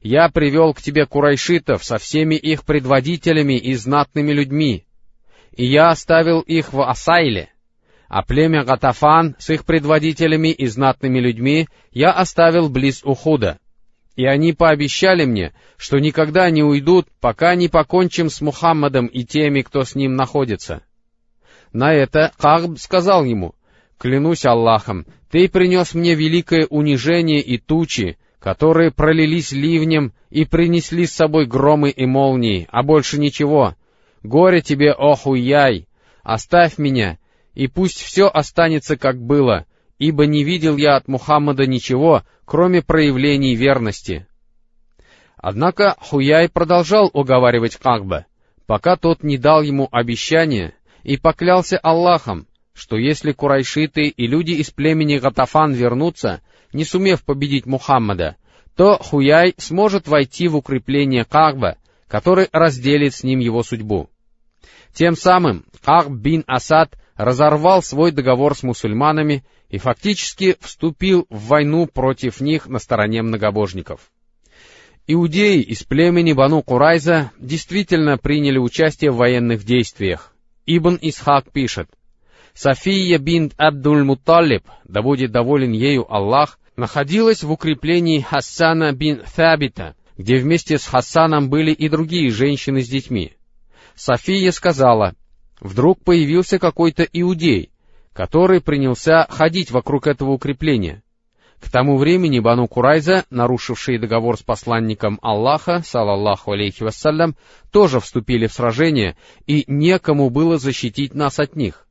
я 0.00 0.28
привел 0.28 0.74
к 0.74 0.82
тебе 0.82 1.06
курайшитов 1.06 1.84
со 1.84 1.98
всеми 1.98 2.36
их 2.36 2.64
предводителями 2.64 3.58
и 3.58 3.74
знатными 3.74 4.32
людьми, 4.32 4.84
и 5.52 5.64
я 5.64 5.90
оставил 5.90 6.40
их 6.40 6.72
в 6.72 6.80
Асайле, 6.80 7.50
а 8.08 8.22
племя 8.22 8.64
Гатафан 8.64 9.36
с 9.38 9.50
их 9.50 9.64
предводителями 9.64 10.48
и 10.48 10.66
знатными 10.66 11.18
людьми 11.18 11.68
я 11.90 12.10
оставил 12.12 12.68
близ 12.68 13.02
Ухуда. 13.04 13.58
И 14.16 14.24
они 14.24 14.52
пообещали 14.52 15.24
мне, 15.24 15.52
что 15.76 15.98
никогда 15.98 16.50
не 16.50 16.62
уйдут, 16.62 17.06
пока 17.20 17.54
не 17.54 17.68
покончим 17.68 18.30
с 18.30 18.40
Мухаммадом 18.40 19.06
и 19.06 19.24
теми, 19.24 19.62
кто 19.62 19.84
с 19.84 19.94
ним 19.94 20.16
находится. 20.16 20.82
На 21.72 21.92
это 21.92 22.32
Кагб 22.38 22.78
сказал 22.78 23.24
ему, 23.24 23.54
«Клянусь 23.98 24.44
Аллахом, 24.44 25.06
ты 25.30 25.48
принес 25.48 25.92
мне 25.94 26.14
великое 26.14 26.66
унижение 26.66 27.40
и 27.40 27.58
тучи, 27.58 28.16
которые 28.38 28.92
пролились 28.92 29.52
ливнем 29.52 30.12
и 30.30 30.44
принесли 30.44 31.06
с 31.06 31.12
собой 31.12 31.46
громы 31.46 31.90
и 31.90 32.06
молнии, 32.06 32.68
а 32.70 32.82
больше 32.82 33.18
ничего. 33.18 33.74
Горе 34.22 34.60
тебе, 34.62 34.92
охуяй! 34.92 35.88
Оставь 36.22 36.78
меня, 36.78 37.18
и 37.54 37.66
пусть 37.66 38.00
все 38.00 38.28
останется 38.28 38.96
как 38.96 39.20
было, 39.20 39.66
ибо 39.98 40.26
не 40.26 40.44
видел 40.44 40.76
я 40.76 40.96
от 40.96 41.08
Мухаммада 41.08 41.66
ничего, 41.66 42.22
кроме 42.44 42.82
проявлений 42.82 43.56
верности. 43.56 44.26
Однако 45.36 45.96
Хуяй 45.98 46.48
продолжал 46.48 47.10
уговаривать 47.12 47.76
Кагба, 47.76 48.26
пока 48.66 48.96
тот 48.96 49.22
не 49.22 49.38
дал 49.38 49.62
ему 49.62 49.88
обещания 49.90 50.74
и 51.02 51.16
поклялся 51.16 51.78
Аллахом, 51.78 52.46
что 52.78 52.96
если 52.96 53.32
курайшиты 53.32 54.02
и 54.02 54.26
люди 54.28 54.52
из 54.52 54.70
племени 54.70 55.18
Гатафан 55.18 55.72
вернутся, 55.72 56.42
не 56.72 56.84
сумев 56.84 57.24
победить 57.24 57.66
Мухаммада, 57.66 58.36
то 58.76 58.96
Хуяй 58.98 59.54
сможет 59.56 60.06
войти 60.06 60.46
в 60.46 60.54
укрепление 60.56 61.24
Кагба, 61.24 61.76
который 62.06 62.48
разделит 62.52 63.14
с 63.14 63.24
ним 63.24 63.40
его 63.40 63.64
судьбу. 63.64 64.08
Тем 64.94 65.16
самым 65.16 65.64
Кагб 65.82 66.12
бин 66.12 66.44
Асад 66.46 66.96
разорвал 67.16 67.82
свой 67.82 68.12
договор 68.12 68.56
с 68.56 68.62
мусульманами 68.62 69.44
и 69.68 69.78
фактически 69.78 70.56
вступил 70.60 71.26
в 71.28 71.48
войну 71.48 71.86
против 71.86 72.40
них 72.40 72.68
на 72.68 72.78
стороне 72.78 73.22
многобожников. 73.22 74.00
Иудеи 75.08 75.62
из 75.62 75.82
племени 75.82 76.32
Бану 76.32 76.62
Курайза 76.62 77.32
действительно 77.40 78.18
приняли 78.18 78.58
участие 78.58 79.10
в 79.10 79.16
военных 79.16 79.64
действиях. 79.64 80.32
Ибн 80.66 80.98
Исхак 81.00 81.50
пишет, 81.50 81.88
София 82.60 83.18
бин 83.18 83.52
Абдуль-Муталиб, 83.56 84.64
да 84.82 85.00
будет 85.00 85.30
доволен 85.30 85.70
ею 85.70 86.12
Аллах, 86.12 86.58
находилась 86.74 87.44
в 87.44 87.52
укреплении 87.52 88.18
Хассана 88.18 88.92
бин 88.92 89.22
Фабита, 89.26 89.94
где 90.16 90.38
вместе 90.38 90.76
с 90.76 90.84
Хассаном 90.84 91.50
были 91.50 91.70
и 91.70 91.88
другие 91.88 92.30
женщины 92.30 92.82
с 92.82 92.88
детьми. 92.88 93.34
София 93.94 94.50
сказала, 94.50 95.14
Вдруг 95.60 96.02
появился 96.02 96.58
какой-то 96.58 97.04
иудей, 97.04 97.70
который 98.12 98.60
принялся 98.60 99.28
ходить 99.30 99.70
вокруг 99.70 100.08
этого 100.08 100.30
укрепления. 100.30 101.04
К 101.60 101.70
тому 101.70 101.96
времени 101.96 102.40
Бану 102.40 102.66
Курайза, 102.66 103.24
нарушившие 103.30 104.00
договор 104.00 104.36
с 104.36 104.42
посланником 104.42 105.20
Аллаха, 105.22 105.82
салаллаху 105.84 106.50
алейхи 106.50 106.82
вассалям, 106.82 107.36
тоже 107.70 108.00
вступили 108.00 108.48
в 108.48 108.52
сражение, 108.52 109.16
и 109.46 109.62
некому 109.68 110.28
было 110.28 110.58
защитить 110.58 111.14
нас 111.14 111.38
от 111.38 111.54
них. 111.54 111.84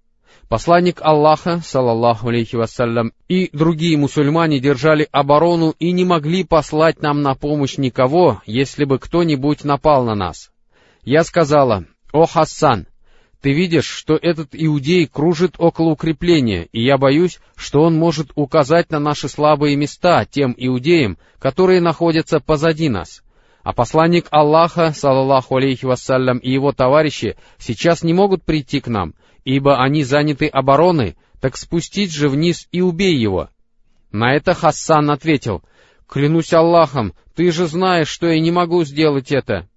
Посланник 0.50 1.02
Аллаха, 1.02 1.60
салаллаху 1.60 2.30
алейхи 2.30 2.56
вассалям, 2.56 3.12
и 3.28 3.50
другие 3.52 3.98
мусульмане 3.98 4.60
держали 4.62 5.10
оборону 5.12 5.76
и 5.78 5.92
не 5.92 6.06
могли 6.06 6.46
послать 6.46 7.02
нам 7.02 7.22
на 7.22 7.36
помощь 7.36 7.78
никого, 7.78 8.42
если 8.46 8.86
бы 8.86 8.98
кто-нибудь 8.98 9.66
напал 9.66 10.06
на 10.06 10.16
нас. 10.16 10.52
Я 11.04 11.26
сказала, 11.26 11.84
«О 12.14 12.26
Хассан, 12.26 12.88
ты 13.42 13.52
видишь, 13.52 13.88
что 13.88 14.16
этот 14.16 14.50
иудей 14.54 15.06
кружит 15.06 15.56
около 15.58 15.90
укрепления, 15.90 16.70
и 16.72 16.82
я 16.82 16.98
боюсь, 16.98 17.40
что 17.58 17.82
он 17.82 17.98
может 17.98 18.32
указать 18.36 18.90
на 18.90 19.00
наши 19.00 19.28
слабые 19.28 19.76
места 19.76 20.24
тем 20.24 20.56
иудеям, 20.58 21.18
которые 21.40 21.82
находятся 21.82 22.40
позади 22.40 22.88
нас. 22.88 23.22
А 23.64 23.74
посланник 23.74 24.28
Аллаха, 24.32 24.94
саллаллаху 24.96 25.58
алейхи 25.58 25.84
вассалям, 25.84 26.38
и 26.38 26.50
его 26.50 26.72
товарищи 26.72 27.36
сейчас 27.58 28.02
не 28.02 28.14
могут 28.14 28.44
прийти 28.46 28.80
к 28.80 28.88
нам, 28.88 29.14
ибо 29.48 29.82
они 29.82 30.04
заняты 30.04 30.48
обороной, 30.48 31.16
так 31.40 31.56
спустить 31.56 32.12
же 32.12 32.28
вниз 32.28 32.68
и 32.74 32.82
убей 32.82 33.16
его. 33.16 33.48
На 34.12 34.36
это 34.36 34.54
Хассан 34.54 35.10
ответил, 35.10 35.64
«Клянусь 36.06 36.52
Аллахом, 36.52 37.14
ты 37.34 37.50
же 37.54 37.68
знаешь, 37.68 38.10
что 38.10 38.28
я 38.28 38.42
не 38.42 38.52
могу 38.52 38.84
сделать 38.84 39.32
это». 39.32 39.70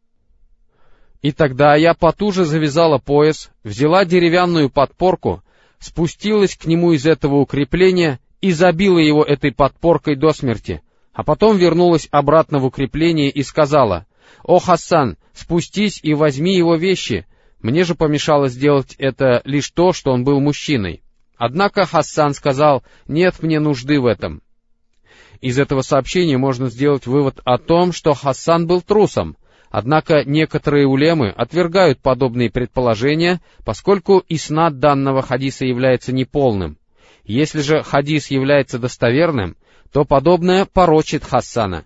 И 1.22 1.30
тогда 1.30 1.76
я 1.76 1.94
потуже 1.94 2.46
завязала 2.46 2.98
пояс, 2.98 3.52
взяла 3.62 4.04
деревянную 4.04 4.70
подпорку, 4.70 5.44
спустилась 5.78 6.56
к 6.56 6.66
нему 6.66 6.90
из 6.90 7.06
этого 7.06 7.36
укрепления 7.36 8.18
и 8.40 8.50
забила 8.50 8.98
его 8.98 9.22
этой 9.22 9.52
подпоркой 9.52 10.16
до 10.16 10.32
смерти, 10.32 10.82
а 11.12 11.22
потом 11.22 11.56
вернулась 11.56 12.08
обратно 12.10 12.58
в 12.58 12.64
укрепление 12.64 13.30
и 13.30 13.44
сказала, 13.44 14.06
«О, 14.42 14.58
Хасан, 14.58 15.16
спустись 15.32 16.00
и 16.02 16.12
возьми 16.12 16.56
его 16.56 16.74
вещи». 16.74 17.24
Мне 17.62 17.84
же 17.84 17.94
помешало 17.94 18.48
сделать 18.48 18.94
это 18.98 19.42
лишь 19.44 19.70
то, 19.70 19.92
что 19.92 20.12
он 20.12 20.24
был 20.24 20.40
мужчиной. 20.40 21.02
Однако 21.36 21.86
Хассан 21.86 22.34
сказал, 22.34 22.82
«Нет 23.06 23.42
мне 23.42 23.60
нужды 23.60 24.00
в 24.00 24.06
этом». 24.06 24.42
Из 25.40 25.58
этого 25.58 25.82
сообщения 25.82 26.36
можно 26.36 26.68
сделать 26.68 27.06
вывод 27.06 27.40
о 27.44 27.58
том, 27.58 27.92
что 27.92 28.12
Хассан 28.14 28.66
был 28.66 28.82
трусом, 28.82 29.36
Однако 29.70 30.24
некоторые 30.24 30.86
улемы 30.88 31.28
отвергают 31.28 32.00
подобные 32.00 32.50
предположения, 32.50 33.40
поскольку 33.64 34.22
иснад 34.28 34.80
данного 34.80 35.22
хадиса 35.22 35.64
является 35.64 36.12
неполным. 36.12 36.76
Если 37.22 37.60
же 37.60 37.82
хадис 37.82 38.32
является 38.32 38.80
достоверным, 38.80 39.56
то 39.92 40.04
подобное 40.04 40.64
порочит 40.64 41.24
Хассана. 41.24 41.84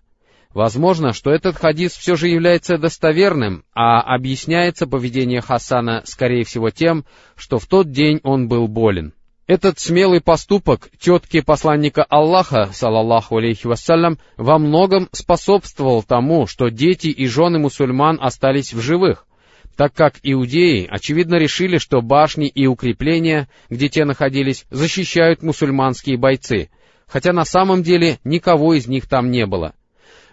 Возможно, 0.54 1.12
что 1.12 1.32
этот 1.32 1.56
хадис 1.56 1.92
все 1.94 2.14
же 2.14 2.28
является 2.28 2.78
достоверным, 2.78 3.64
а 3.74 4.00
объясняется 4.00 4.86
поведение 4.86 5.40
Хасана, 5.40 6.02
скорее 6.06 6.44
всего, 6.44 6.70
тем, 6.70 7.04
что 7.34 7.58
в 7.58 7.66
тот 7.66 7.90
день 7.90 8.20
он 8.22 8.46
был 8.46 8.68
болен. 8.68 9.14
Этот 9.48 9.80
смелый 9.80 10.20
поступок 10.20 10.88
тетки 10.98 11.40
посланника 11.40 12.04
Аллаха, 12.04 12.70
салаллаху 12.72 13.36
алейхи 13.36 13.66
вассалям, 13.66 14.18
во 14.36 14.58
многом 14.58 15.08
способствовал 15.10 16.04
тому, 16.04 16.46
что 16.46 16.68
дети 16.68 17.08
и 17.08 17.26
жены 17.26 17.58
мусульман 17.58 18.18
остались 18.22 18.72
в 18.72 18.80
живых, 18.80 19.26
так 19.76 19.92
как 19.92 20.14
иудеи, 20.22 20.86
очевидно, 20.88 21.34
решили, 21.34 21.78
что 21.78 22.00
башни 22.00 22.46
и 22.46 22.68
укрепления, 22.68 23.48
где 23.70 23.88
те 23.88 24.04
находились, 24.04 24.66
защищают 24.70 25.42
мусульманские 25.42 26.16
бойцы, 26.16 26.70
хотя 27.08 27.32
на 27.32 27.44
самом 27.44 27.82
деле 27.82 28.18
никого 28.22 28.74
из 28.74 28.86
них 28.86 29.08
там 29.08 29.32
не 29.32 29.46
было. 29.46 29.74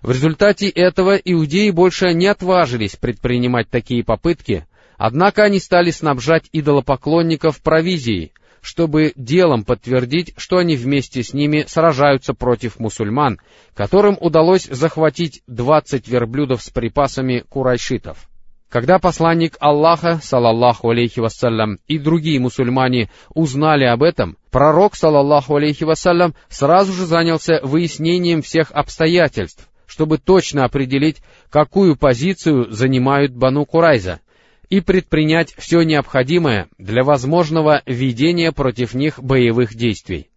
В 0.01 0.09
результате 0.09 0.67
этого 0.67 1.15
иудеи 1.15 1.69
больше 1.69 2.13
не 2.13 2.25
отважились 2.25 2.95
предпринимать 2.95 3.69
такие 3.69 4.03
попытки, 4.03 4.65
однако 4.97 5.43
они 5.43 5.59
стали 5.59 5.91
снабжать 5.91 6.45
идолопоклонников 6.51 7.61
провизией, 7.61 8.33
чтобы 8.61 9.13
делом 9.15 9.63
подтвердить, 9.63 10.33
что 10.37 10.57
они 10.57 10.75
вместе 10.75 11.21
с 11.21 11.33
ними 11.33 11.65
сражаются 11.67 12.33
против 12.33 12.79
мусульман, 12.79 13.39
которым 13.75 14.17
удалось 14.19 14.65
захватить 14.65 15.43
двадцать 15.45 16.07
верблюдов 16.07 16.63
с 16.63 16.69
припасами 16.71 17.43
курайшитов. 17.47 18.27
Когда 18.69 18.99
посланник 18.99 19.57
Аллаха, 19.59 20.19
салаллаху 20.23 20.89
алейхи 20.91 21.19
вассалям, 21.19 21.77
и 21.87 21.99
другие 21.99 22.39
мусульмане 22.39 23.11
узнали 23.33 23.83
об 23.83 24.01
этом, 24.01 24.37
пророк, 24.49 24.95
салаллаху 24.95 25.57
алейхи 25.57 25.83
вассалям, 25.83 26.35
сразу 26.47 26.93
же 26.93 27.05
занялся 27.05 27.59
выяснением 27.63 28.41
всех 28.41 28.71
обстоятельств, 28.71 29.67
чтобы 29.91 30.19
точно 30.19 30.63
определить, 30.63 31.21
какую 31.49 31.97
позицию 31.97 32.71
занимают 32.71 33.33
Бану 33.33 33.65
Курайза, 33.65 34.21
и 34.69 34.79
предпринять 34.79 35.53
все 35.57 35.81
необходимое 35.81 36.69
для 36.77 37.03
возможного 37.03 37.81
ведения 37.85 38.53
против 38.53 38.93
них 38.93 39.21
боевых 39.21 39.75
действий. 39.75 40.29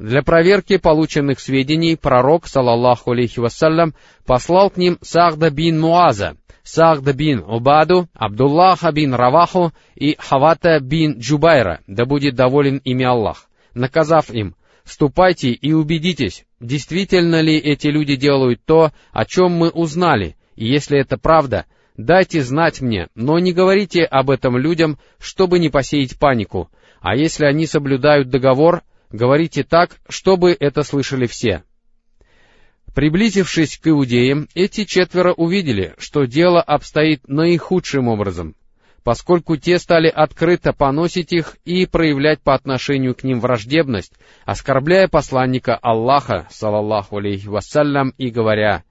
Для 0.00 0.22
проверки 0.22 0.76
полученных 0.76 1.38
сведений 1.38 1.94
пророк, 1.94 2.48
салаллаху 2.48 3.12
алейхи 3.12 3.38
вассалям, 3.38 3.94
послал 4.26 4.70
к 4.70 4.76
ним 4.76 4.98
Сахда 5.02 5.50
бин 5.50 5.78
Муаза, 5.78 6.36
Сахда 6.64 7.12
бин 7.12 7.44
Убаду, 7.46 8.08
Абдуллаха 8.12 8.90
бин 8.90 9.14
Раваху 9.14 9.72
и 9.94 10.16
Хавата 10.18 10.80
бин 10.80 11.20
Джубайра, 11.20 11.78
да 11.86 12.06
будет 12.06 12.34
доволен 12.34 12.80
ими 12.82 13.04
Аллах, 13.04 13.48
наказав 13.72 14.30
им, 14.30 14.56
«Ступайте 14.86 15.50
и 15.50 15.72
убедитесь, 15.72 16.46
действительно 16.60 17.42
ли 17.42 17.58
эти 17.58 17.88
люди 17.88 18.16
делают 18.16 18.64
то, 18.64 18.92
о 19.12 19.24
чем 19.26 19.52
мы 19.52 19.68
узнали, 19.68 20.36
и 20.54 20.66
если 20.66 20.98
это 20.98 21.18
правда, 21.18 21.66
Дайте 21.96 22.42
знать 22.42 22.82
мне, 22.82 23.08
но 23.14 23.38
не 23.38 23.52
говорите 23.52 24.04
об 24.04 24.30
этом 24.30 24.58
людям, 24.58 24.98
чтобы 25.18 25.58
не 25.58 25.70
посеять 25.70 26.18
панику, 26.18 26.70
а 27.00 27.16
если 27.16 27.46
они 27.46 27.66
соблюдают 27.66 28.28
договор, 28.28 28.82
говорите 29.10 29.64
так, 29.64 29.96
чтобы 30.08 30.54
это 30.58 30.82
слышали 30.82 31.26
все. 31.26 31.62
Приблизившись 32.94 33.78
к 33.78 33.88
иудеям, 33.88 34.48
эти 34.54 34.84
четверо 34.84 35.32
увидели, 35.32 35.94
что 35.98 36.24
дело 36.24 36.60
обстоит 36.60 37.26
наихудшим 37.28 38.08
образом, 38.08 38.54
поскольку 39.06 39.56
те 39.56 39.78
стали 39.78 40.08
открыто 40.08 40.72
поносить 40.72 41.32
их 41.32 41.58
и 41.64 41.86
проявлять 41.86 42.40
по 42.40 42.54
отношению 42.54 43.14
к 43.14 43.22
ним 43.22 43.38
враждебность, 43.38 44.12
оскорбляя 44.44 45.06
посланника 45.06 45.76
Аллаха, 45.76 46.48
салаллаху 46.50 47.18
алейхи 47.18 47.46
вассалям, 47.46 48.14
и 48.18 48.30
говоря, 48.30 48.82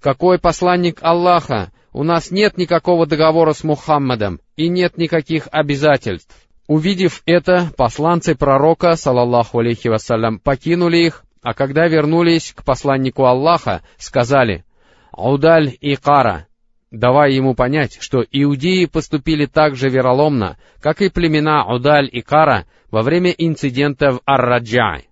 «Какой 0.00 0.38
посланник 0.38 1.00
Аллаха? 1.02 1.70
У 1.92 2.02
нас 2.02 2.30
нет 2.30 2.56
никакого 2.56 3.04
договора 3.04 3.52
с 3.52 3.62
Мухаммадом 3.62 4.40
и 4.56 4.70
нет 4.70 4.96
никаких 4.96 5.48
обязательств». 5.52 6.34
Увидев 6.66 7.20
это, 7.26 7.70
посланцы 7.76 8.34
пророка, 8.34 8.96
салаллаху 8.96 9.58
алейхи 9.58 9.88
вассалям, 9.88 10.38
покинули 10.38 10.96
их 10.96 11.24
а 11.42 11.52
когда 11.52 11.86
вернулись 11.86 12.54
к 12.54 12.64
посланнику 12.64 13.26
Аллаха, 13.26 13.82
сказали 13.98 14.64
«Аудаль 15.12 15.76
и 15.80 15.94
Кара», 15.96 16.47
давая 16.90 17.30
ему 17.30 17.54
понять, 17.54 17.98
что 18.00 18.24
иудеи 18.30 18.86
поступили 18.86 19.46
так 19.46 19.76
же 19.76 19.88
вероломно, 19.88 20.56
как 20.80 21.02
и 21.02 21.10
племена 21.10 21.62
Аудаль 21.62 22.08
и 22.10 22.20
Кара 22.20 22.66
во 22.90 23.02
время 23.02 23.30
инцидента 23.30 24.12
в 24.12 24.20
Ар-Раджай. 24.24 25.08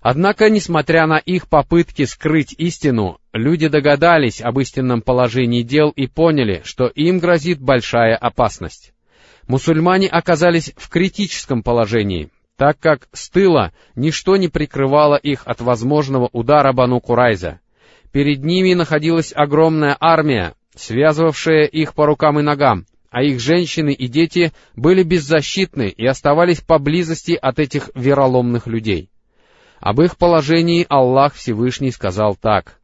Однако, 0.00 0.50
несмотря 0.50 1.06
на 1.06 1.18
их 1.18 1.48
попытки 1.48 2.04
скрыть 2.04 2.54
истину, 2.58 3.18
люди 3.32 3.68
догадались 3.68 4.40
об 4.40 4.58
истинном 4.58 5.00
положении 5.00 5.62
дел 5.62 5.90
и 5.90 6.08
поняли, 6.08 6.62
что 6.64 6.88
им 6.88 7.20
грозит 7.20 7.60
большая 7.60 8.16
опасность. 8.16 8.92
Мусульмане 9.46 10.08
оказались 10.08 10.72
в 10.76 10.88
критическом 10.88 11.62
положении, 11.62 12.30
так 12.56 12.80
как 12.80 13.08
с 13.12 13.30
тыла 13.30 13.72
ничто 13.94 14.36
не 14.36 14.48
прикрывало 14.48 15.14
их 15.14 15.42
от 15.46 15.60
возможного 15.60 16.28
удара 16.32 16.72
Бану 16.72 17.00
Курайза. 17.00 17.60
Перед 18.10 18.44
ними 18.44 18.74
находилась 18.74 19.32
огромная 19.34 19.96
армия, 20.00 20.54
связывавшая 20.74 21.64
их 21.64 21.94
по 21.94 22.06
рукам 22.06 22.38
и 22.40 22.42
ногам, 22.42 22.86
а 23.10 23.22
их 23.22 23.40
женщины 23.40 23.92
и 23.92 24.08
дети 24.08 24.52
были 24.74 25.02
беззащитны 25.02 25.88
и 25.88 26.06
оставались 26.06 26.60
поблизости 26.60 27.32
от 27.32 27.58
этих 27.58 27.90
вероломных 27.94 28.66
людей. 28.66 29.10
Об 29.80 30.00
их 30.00 30.16
положении 30.16 30.86
Аллах 30.88 31.34
Всевышний 31.34 31.90
сказал 31.90 32.36
так— 32.36 32.78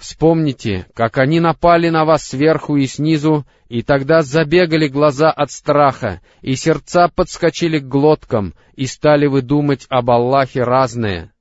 Вспомните, 0.00 0.86
как 0.94 1.18
они 1.18 1.40
напали 1.40 1.90
на 1.90 2.06
вас 2.06 2.24
сверху 2.24 2.76
и 2.76 2.86
снизу, 2.86 3.44
и 3.68 3.82
тогда 3.82 4.22
забегали 4.22 4.88
глаза 4.88 5.30
от 5.30 5.50
страха, 5.50 6.22
и 6.40 6.54
сердца 6.54 7.08
подскочили 7.14 7.78
к 7.78 7.86
глоткам, 7.86 8.54
и 8.76 8.86
стали 8.86 9.26
вы 9.26 9.42
думать 9.42 9.84
об 9.90 10.10
Аллахе 10.10 10.62
разное. 10.62 11.34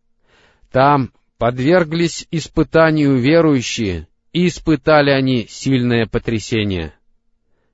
Там 0.73 1.13
подверглись 1.37 2.27
испытанию 2.31 3.15
верующие, 3.15 4.09
и 4.33 4.47
испытали 4.47 5.11
они 5.11 5.47
сильное 5.49 6.05
потрясение. 6.05 6.93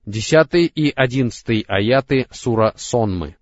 Десятый 0.05 0.65
и 0.65 0.91
одиннадцатый 0.95 1.65
аяты 1.67 2.27
сура 2.31 2.73
Сонмы. 2.77 3.37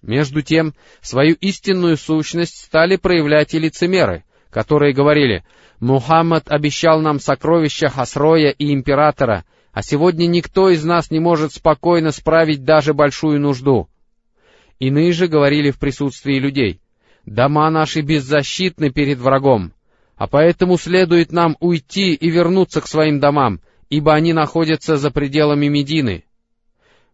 Между 0.00 0.42
тем, 0.42 0.74
свою 1.00 1.34
истинную 1.34 1.96
сущность 1.96 2.64
стали 2.64 2.96
проявлять 2.96 3.54
и 3.54 3.58
лицемеры, 3.58 4.24
которые 4.50 4.92
говорили— 4.92 5.44
Мухаммад 5.80 6.50
обещал 6.50 7.00
нам 7.00 7.20
сокровища 7.20 7.88
Хасроя 7.88 8.50
и 8.50 8.72
императора, 8.72 9.44
а 9.72 9.82
сегодня 9.82 10.26
никто 10.26 10.70
из 10.70 10.84
нас 10.84 11.10
не 11.10 11.20
может 11.20 11.52
спокойно 11.52 12.10
справить 12.10 12.64
даже 12.64 12.94
большую 12.94 13.40
нужду. 13.40 13.88
Иные 14.80 15.12
же 15.12 15.28
говорили 15.28 15.70
в 15.70 15.78
присутствии 15.78 16.38
людей, 16.38 16.80
дома 17.24 17.70
наши 17.70 18.00
беззащитны 18.00 18.90
перед 18.90 19.18
врагом, 19.18 19.72
а 20.18 20.26
поэтому 20.26 20.76
следует 20.76 21.32
нам 21.32 21.56
уйти 21.60 22.12
и 22.12 22.28
вернуться 22.28 22.80
к 22.80 22.88
своим 22.88 23.20
домам, 23.20 23.60
ибо 23.88 24.14
они 24.14 24.32
находятся 24.32 24.96
за 24.96 25.10
пределами 25.12 25.68
Медины. 25.68 26.24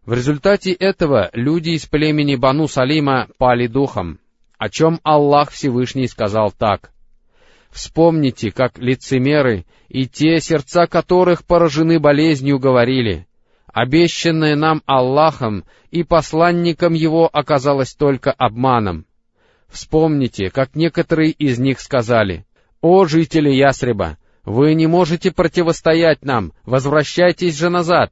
В 0.05 0.13
результате 0.13 0.71
этого 0.73 1.29
люди 1.33 1.69
из 1.71 1.85
племени 1.85 2.35
Бану 2.35 2.67
Салима 2.67 3.27
пали 3.37 3.67
духом, 3.67 4.19
о 4.57 4.69
чем 4.69 4.99
Аллах 5.03 5.51
Всевышний 5.51 6.07
сказал 6.07 6.51
так. 6.51 6.91
Вспомните, 7.69 8.51
как 8.51 8.79
лицемеры 8.79 9.65
и 9.87 10.07
те, 10.07 10.39
сердца 10.39 10.87
которых 10.87 11.45
поражены 11.45 11.99
болезнью, 11.99 12.57
говорили, 12.57 13.27
«Обещанное 13.67 14.55
нам 14.55 14.81
Аллахом 14.85 15.65
и 15.91 16.03
посланником 16.03 16.93
Его 16.93 17.29
оказалось 17.31 17.93
только 17.93 18.31
обманом». 18.31 19.05
Вспомните, 19.67 20.49
как 20.49 20.75
некоторые 20.75 21.31
из 21.31 21.59
них 21.59 21.81
сказали, 21.81 22.45
«О, 22.87 23.07
жители 23.07 23.49
Ясреба, 23.49 24.19
вы 24.43 24.75
не 24.75 24.85
можете 24.85 25.31
противостоять 25.31 26.23
нам, 26.23 26.53
возвращайтесь 26.65 27.57
же 27.57 27.69
назад». 27.69 28.11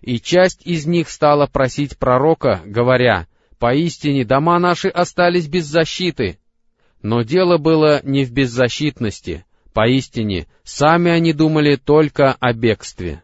И 0.00 0.18
часть 0.18 0.66
из 0.66 0.86
них 0.86 1.08
стала 1.08 1.46
просить 1.46 1.96
пророка, 1.96 2.62
говоря, 2.64 3.28
«Поистине 3.60 4.24
дома 4.24 4.58
наши 4.58 4.88
остались 4.88 5.46
без 5.46 5.66
защиты, 5.66 6.40
но 7.00 7.22
дело 7.22 7.58
было 7.58 8.00
не 8.02 8.24
в 8.24 8.32
беззащитности, 8.32 9.44
поистине, 9.72 10.48
сами 10.64 11.12
они 11.12 11.32
думали 11.32 11.76
только 11.76 12.32
о 12.40 12.52
бегстве. 12.52 13.22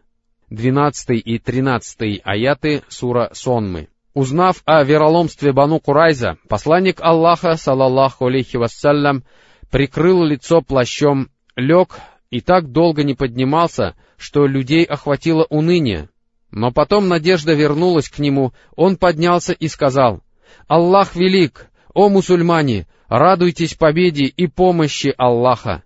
12 0.49 1.21
и 1.25 1.39
13 1.39 2.21
аяты 2.23 2.83
сура 2.87 3.31
Сонмы. 3.33 3.89
Узнав 4.13 4.61
о 4.63 4.81
вероломстве 4.85 5.51
Бану 5.51 5.81
Курайза, 5.81 6.37
посланник 6.47 7.01
Аллаха, 7.01 7.57
салаллаху 7.57 8.27
алейхи 8.27 8.55
вассалям, 8.55 9.25
прикрыл 9.69 10.23
лицо 10.23 10.61
плащом, 10.61 11.29
лег 11.55 11.99
и 12.29 12.41
так 12.41 12.71
долго 12.71 13.03
не 13.03 13.13
поднимался, 13.13 13.95
что 14.17 14.45
людей 14.45 14.83
охватило 14.83 15.45
уныние. 15.49 16.09
Но 16.51 16.71
потом 16.71 17.07
надежда 17.07 17.53
вернулась 17.53 18.09
к 18.09 18.19
нему, 18.19 18.53
он 18.75 18.97
поднялся 18.97 19.53
и 19.53 19.67
сказал, 19.67 20.21
«Аллах 20.67 21.15
велик! 21.15 21.67
О 21.93 22.09
мусульмане! 22.09 22.87
радуйтесь 23.09 23.73
победе 23.73 24.25
и 24.25 24.47
помощи 24.47 25.13
Аллаха. 25.17 25.83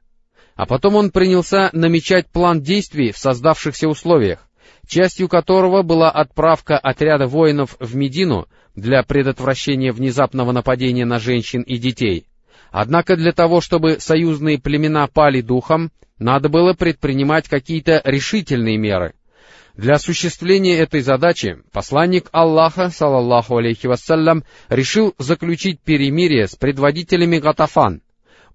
А 0.56 0.68
потом 0.68 0.96
он 0.96 1.10
принялся 1.10 1.70
намечать 1.74 2.28
план 2.28 2.62
действий 2.62 3.12
в 3.12 3.18
создавшихся 3.18 3.88
условиях, 3.88 4.48
частью 4.88 5.28
которого 5.28 5.82
была 5.82 6.12
отправка 6.12 6.78
отряда 6.78 7.26
воинов 7.26 7.76
в 7.80 7.96
Медину 7.96 8.48
для 8.76 9.02
предотвращения 9.04 9.92
внезапного 9.92 10.52
нападения 10.52 11.06
на 11.06 11.18
женщин 11.18 11.62
и 11.62 11.78
детей. 11.78 12.28
Однако 12.74 13.16
для 13.16 13.34
того, 13.34 13.62
чтобы 13.62 14.00
союзные 14.00 14.58
племена 14.58 15.06
пали 15.06 15.42
духом, 15.42 15.92
надо 16.18 16.50
было 16.50 16.74
предпринимать 16.74 17.48
какие-то 17.48 18.02
решительные 18.04 18.78
меры— 18.78 19.14
для 19.76 19.96
осуществления 19.96 20.78
этой 20.78 21.02
задачи 21.02 21.58
посланник 21.72 22.28
Аллаха, 22.32 22.90
салаллаху 22.90 23.58
алейхи 23.58 23.88
вассалям, 23.88 24.44
решил 24.70 25.16
заключить 25.18 25.80
перемирие 25.80 26.48
с 26.48 26.56
предводителями 26.56 27.40
Гатафан, 27.40 28.02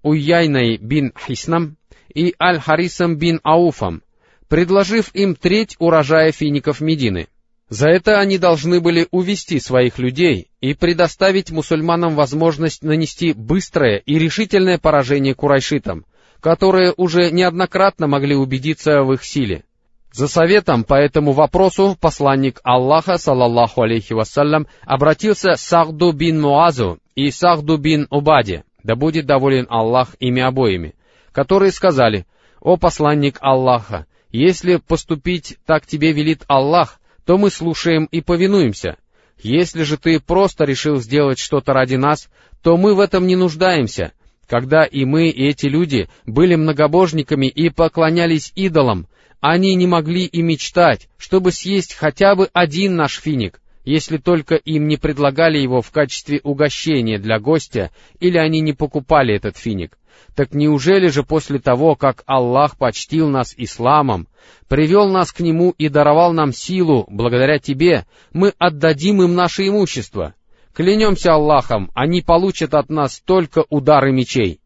Уяйной 0.01 0.77
бин 0.77 1.11
Хиснам 1.27 1.75
и 2.13 2.33
Аль-Харисом 2.41 3.17
бин 3.17 3.41
Ауфом, 3.43 4.01
предложив 4.47 5.13
им 5.13 5.35
треть 5.35 5.75
урожая 5.77 6.31
фиников 6.31 6.79
Медины. 6.79 7.27
За 7.69 7.87
это 7.87 8.19
они 8.19 8.39
должны 8.39 8.81
были 8.81 9.07
увести 9.11 9.59
своих 9.59 9.99
людей 9.99 10.49
и 10.59 10.73
предоставить 10.73 11.51
мусульманам 11.51 12.15
возможность 12.15 12.83
нанести 12.83 13.33
быстрое 13.33 13.97
и 13.97 14.17
решительное 14.17 14.79
поражение 14.79 15.35
курайшитам, 15.35 16.05
которые 16.39 16.93
уже 16.97 17.29
неоднократно 17.29 18.07
могли 18.07 18.35
убедиться 18.35 19.03
в 19.03 19.13
их 19.13 19.23
силе. 19.23 19.63
За 20.11 20.27
советом 20.27 20.83
по 20.83 20.95
этому 20.95 21.33
вопросу 21.33 21.95
посланник 21.99 22.59
Аллаха, 22.63 23.19
салаллаху 23.19 23.83
алейхи 23.83 24.13
вассалям, 24.13 24.65
обратился 24.81 25.53
Сахду 25.55 26.11
бин 26.11 26.41
Муазу 26.41 26.97
и 27.13 27.29
Сахду 27.29 27.77
бин 27.77 28.07
Убаде, 28.09 28.63
да 28.81 28.95
будет 28.95 29.27
доволен 29.27 29.67
Аллах 29.69 30.15
ими 30.19 30.41
обоими, 30.41 30.95
которые 31.31 31.71
сказали, 31.71 32.25
«О 32.59 32.77
посланник 32.77 33.37
Аллаха, 33.41 34.07
если 34.31 34.77
поступить 34.77 35.57
так 35.67 35.85
тебе 35.85 36.11
велит 36.11 36.43
Аллах, 36.47 36.98
то 37.29 37.37
мы 37.37 37.51
слушаем 37.51 38.05
и 38.05 38.21
повинуемся. 38.21 38.97
Если 39.37 39.83
же 39.83 39.97
ты 39.97 40.19
просто 40.19 40.65
решил 40.65 40.95
сделать 40.95 41.37
что-то 41.37 41.73
ради 41.73 41.93
нас, 41.93 42.27
то 42.63 42.75
мы 42.75 42.95
в 42.95 42.99
этом 42.99 43.27
не 43.27 43.35
нуждаемся, 43.35 44.13
когда 44.47 44.83
и 44.83 45.05
мы, 45.05 45.29
и 45.29 45.45
эти 45.45 45.67
люди 45.67 46.09
были 46.25 46.55
многобожниками 46.55 47.45
и 47.45 47.69
поклонялись 47.69 48.51
идолам, 48.55 49.05
они 49.41 49.75
не 49.75 49.85
могли 49.85 50.25
и 50.25 50.41
мечтать, 50.41 51.07
чтобы 51.19 51.51
съесть 51.51 51.93
хотя 51.93 52.33
бы 52.33 52.49
один 52.51 52.95
наш 52.95 53.19
финик, 53.19 53.61
если 53.85 54.17
только 54.17 54.55
им 54.55 54.87
не 54.87 54.97
предлагали 54.97 55.59
его 55.59 55.83
в 55.83 55.91
качестве 55.91 56.41
угощения 56.43 57.19
для 57.19 57.39
гостя, 57.39 57.91
или 58.19 58.39
они 58.39 58.59
не 58.59 58.73
покупали 58.73 59.35
этот 59.35 59.55
финик. 59.55 59.98
Так 60.35 60.53
неужели 60.53 61.07
же 61.07 61.23
после 61.23 61.59
того, 61.59 61.95
как 61.95 62.23
Аллах 62.25 62.77
почтил 62.77 63.29
нас 63.29 63.53
исламом, 63.57 64.27
привел 64.67 65.09
нас 65.09 65.31
к 65.31 65.39
Нему 65.39 65.73
и 65.77 65.89
даровал 65.89 66.33
нам 66.33 66.53
силу 66.53 67.05
благодаря 67.09 67.59
Тебе, 67.59 68.05
мы 68.31 68.53
отдадим 68.57 69.21
им 69.21 69.35
наше 69.35 69.67
имущество? 69.67 70.33
Клянемся 70.73 71.33
Аллахом, 71.33 71.91
они 71.93 72.21
получат 72.21 72.73
от 72.73 72.89
нас 72.89 73.19
только 73.19 73.65
удары 73.69 74.11
мечей. 74.11 74.61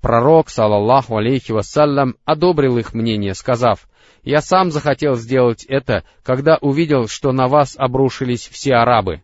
Пророк, 0.00 0.50
салаллаху 0.50 1.16
алейхи 1.16 1.52
вассалям, 1.52 2.16
одобрил 2.24 2.78
их 2.78 2.94
мнение, 2.94 3.34
сказав, 3.34 3.88
«Я 4.22 4.40
сам 4.40 4.70
захотел 4.70 5.16
сделать 5.16 5.64
это, 5.64 6.04
когда 6.22 6.58
увидел, 6.60 7.08
что 7.08 7.32
на 7.32 7.48
вас 7.48 7.74
обрушились 7.76 8.48
все 8.48 8.74
арабы». 8.74 9.22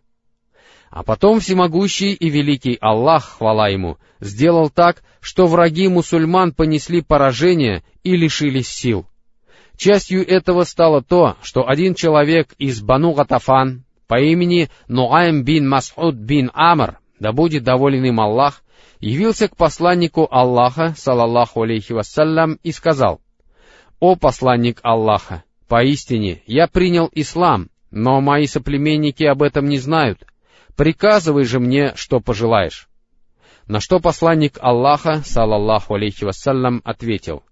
А 0.89 1.01
потом 1.01 1.39
всемогущий 1.39 2.13
и 2.13 2.29
великий 2.29 2.77
Аллах, 2.79 3.37
хвала 3.37 3.67
ему, 3.67 3.97
сделал 4.19 4.69
так, 4.69 5.01
что 5.23 5.47
враги 5.47 5.87
мусульман 5.87 6.51
понесли 6.51 7.01
поражение 7.01 7.81
и 8.03 8.17
лишились 8.17 8.67
сил. 8.67 9.05
Частью 9.77 10.27
этого 10.27 10.65
стало 10.65 11.01
то, 11.01 11.37
что 11.41 11.67
один 11.67 11.95
человек 11.95 12.53
из 12.59 12.81
Бану 12.81 13.13
Гатафан 13.13 13.85
по 14.07 14.19
имени 14.19 14.69
Нуайм 14.89 15.45
бин 15.45 15.73
Мас'уд 15.73 16.15
бин 16.15 16.51
Амр, 16.53 16.99
да 17.19 17.31
будет 17.31 17.63
доволен 17.63 18.03
им 18.03 18.19
Аллах, 18.19 18.63
явился 18.99 19.47
к 19.47 19.55
посланнику 19.55 20.27
Аллаха, 20.29 20.93
салаллаху 20.97 21.61
алейхи 21.61 21.93
вассалям, 21.93 22.59
и 22.61 22.73
сказал, 22.73 23.21
«О 24.01 24.17
посланник 24.17 24.81
Аллаха, 24.83 25.43
поистине 25.69 26.41
я 26.47 26.67
принял 26.67 27.09
ислам, 27.13 27.69
но 27.91 28.19
мои 28.19 28.45
соплеменники 28.45 29.23
об 29.23 29.41
этом 29.41 29.69
не 29.69 29.77
знают. 29.77 30.27
Приказывай 30.75 31.45
же 31.45 31.61
мне, 31.61 31.93
что 31.95 32.19
пожелаешь». 32.19 32.89
На 33.67 33.79
что 33.79 33.99
посланник 33.99 34.57
Аллаха, 34.59 35.21
салаллаху 35.23 35.95
алейхи 35.95 36.25
вассалям, 36.25 36.81
ответил, 36.83 37.43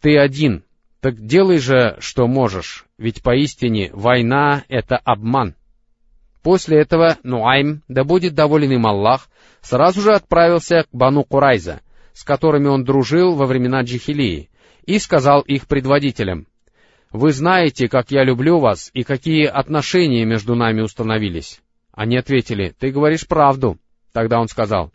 «Ты 0.00 0.18
один, 0.18 0.64
так 1.00 1.14
делай 1.24 1.58
же, 1.58 1.96
что 2.00 2.26
можешь, 2.26 2.86
ведь 2.98 3.22
поистине 3.22 3.90
война— 3.92 4.64
это 4.68 4.96
обман». 4.96 5.54
После 6.42 6.80
этого 6.80 7.18
Нуайм, 7.22 7.82
да 7.88 8.04
будет 8.04 8.34
доволен 8.34 8.72
им 8.72 8.86
Аллах, 8.86 9.28
сразу 9.60 10.00
же 10.00 10.12
отправился 10.12 10.84
к 10.84 10.88
Бану 10.92 11.22
Курайза, 11.22 11.80
с 12.12 12.24
которыми 12.24 12.68
он 12.68 12.84
дружил 12.84 13.34
во 13.34 13.46
времена 13.46 13.82
Джихилии, 13.82 14.50
и 14.86 14.98
сказал 14.98 15.42
их 15.42 15.66
предводителям, 15.68 16.46
«Вы 17.10 17.32
знаете, 17.32 17.88
как 17.88 18.10
я 18.10 18.24
люблю 18.24 18.58
вас 18.58 18.90
и 18.92 19.02
какие 19.02 19.46
отношения 19.46 20.24
между 20.24 20.54
нами 20.54 20.80
установились». 20.80 21.60
Они 21.92 22.16
ответили, 22.16 22.74
«Ты 22.78 22.90
говоришь 22.90 23.26
правду». 23.26 23.78
Тогда 24.12 24.40
он 24.40 24.48
сказал, 24.48 24.92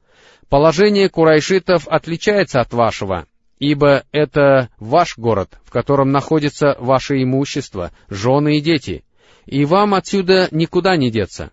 «Положение 0.50 1.10
курайшитов 1.10 1.88
отличается 1.88 2.62
от 2.62 2.74
вашего, 2.74 3.26
ибо 3.60 4.04
это 4.12 4.70
ваш 4.80 5.18
город, 5.18 5.58
в 5.66 5.72
котором 5.72 6.12
находится 6.12 6.76
ваше 6.80 7.22
имущество, 7.24 7.92
жены 8.10 8.58
и 8.58 8.62
дети, 8.62 9.04
и 9.46 9.66
вам 9.66 9.94
отсюда 9.94 10.48
никуда 10.52 10.98
не 10.98 11.10
деться. 11.12 11.52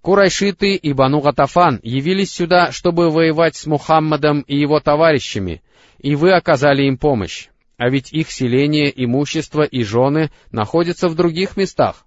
Курайшиты 0.00 0.74
и 0.74 0.92
Бану 0.92 1.20
Гатафан 1.20 1.80
явились 1.82 2.32
сюда, 2.32 2.72
чтобы 2.72 3.10
воевать 3.10 3.56
с 3.56 3.64
Мухаммадом 3.66 4.40
и 4.40 4.54
его 4.54 4.78
товарищами, 4.80 5.62
и 5.98 6.14
вы 6.14 6.32
оказали 6.32 6.82
им 6.82 6.98
помощь. 6.98 7.48
А 7.76 7.88
ведь 7.88 8.12
их 8.12 8.30
селение, 8.30 8.92
имущество 8.94 9.62
и 9.62 9.82
жены 9.82 10.30
находятся 10.52 11.08
в 11.08 11.14
других 11.14 11.56
местах. 11.56 12.04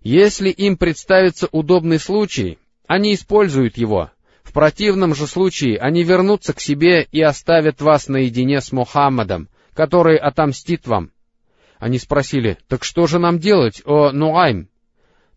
Если 0.00 0.48
им 0.48 0.76
представится 0.76 1.48
удобный 1.50 1.98
случай, 1.98 2.58
они 2.86 3.14
используют 3.14 3.76
его. 3.76 4.10
В 4.44 4.52
противном 4.52 5.14
же 5.14 5.26
случае 5.26 5.78
они 5.78 6.04
вернутся 6.04 6.52
к 6.52 6.60
себе 6.60 7.02
и 7.10 7.20
оставят 7.20 7.80
вас 7.80 8.06
наедине 8.06 8.60
с 8.60 8.70
Мухаммадом, 8.70 9.48
который 9.72 10.16
отомстит 10.16 10.86
вам. 10.86 11.10
Они 11.78 11.98
спросили, 11.98 12.58
так 12.68 12.84
что 12.84 13.08
же 13.08 13.18
нам 13.18 13.40
делать, 13.40 13.82
о 13.84 14.12
Нуайм? 14.12 14.68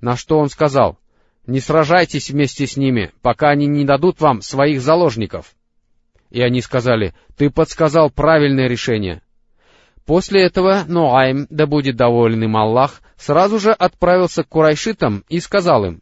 На 0.01 0.15
что 0.15 0.37
он 0.37 0.49
сказал, 0.49 0.99
не 1.47 1.59
сражайтесь 1.59 2.29
вместе 2.29 2.67
с 2.67 2.77
ними, 2.77 3.11
пока 3.21 3.49
они 3.49 3.65
не 3.65 3.85
дадут 3.85 4.21
вам 4.21 4.41
своих 4.41 4.81
заложников. 4.81 5.55
И 6.29 6.41
они 6.41 6.61
сказали, 6.61 7.15
ты 7.37 7.49
подсказал 7.49 8.11
правильное 8.11 8.67
решение. 8.67 9.21
После 10.05 10.43
этого 10.43 10.83
Нуайм, 10.87 11.47
да 11.49 11.65
будет 11.65 11.95
доволен 11.95 12.43
им 12.43 12.55
Аллах, 12.55 13.01
сразу 13.15 13.59
же 13.59 13.71
отправился 13.71 14.43
к 14.43 14.49
курайшитам 14.49 15.23
и 15.29 15.39
сказал 15.39 15.85
им, 15.85 16.01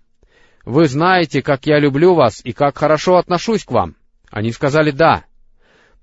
«Вы 0.66 0.88
знаете, 0.88 1.42
как 1.42 1.68
я 1.68 1.80
люблю 1.80 2.16
вас 2.16 2.42
и 2.44 2.52
как 2.52 2.78
хорошо 2.78 3.18
отношусь 3.18 3.64
к 3.64 3.72
вам». 3.72 3.96
Они 4.32 4.52
сказали 4.52 4.92
«да». 4.92 5.24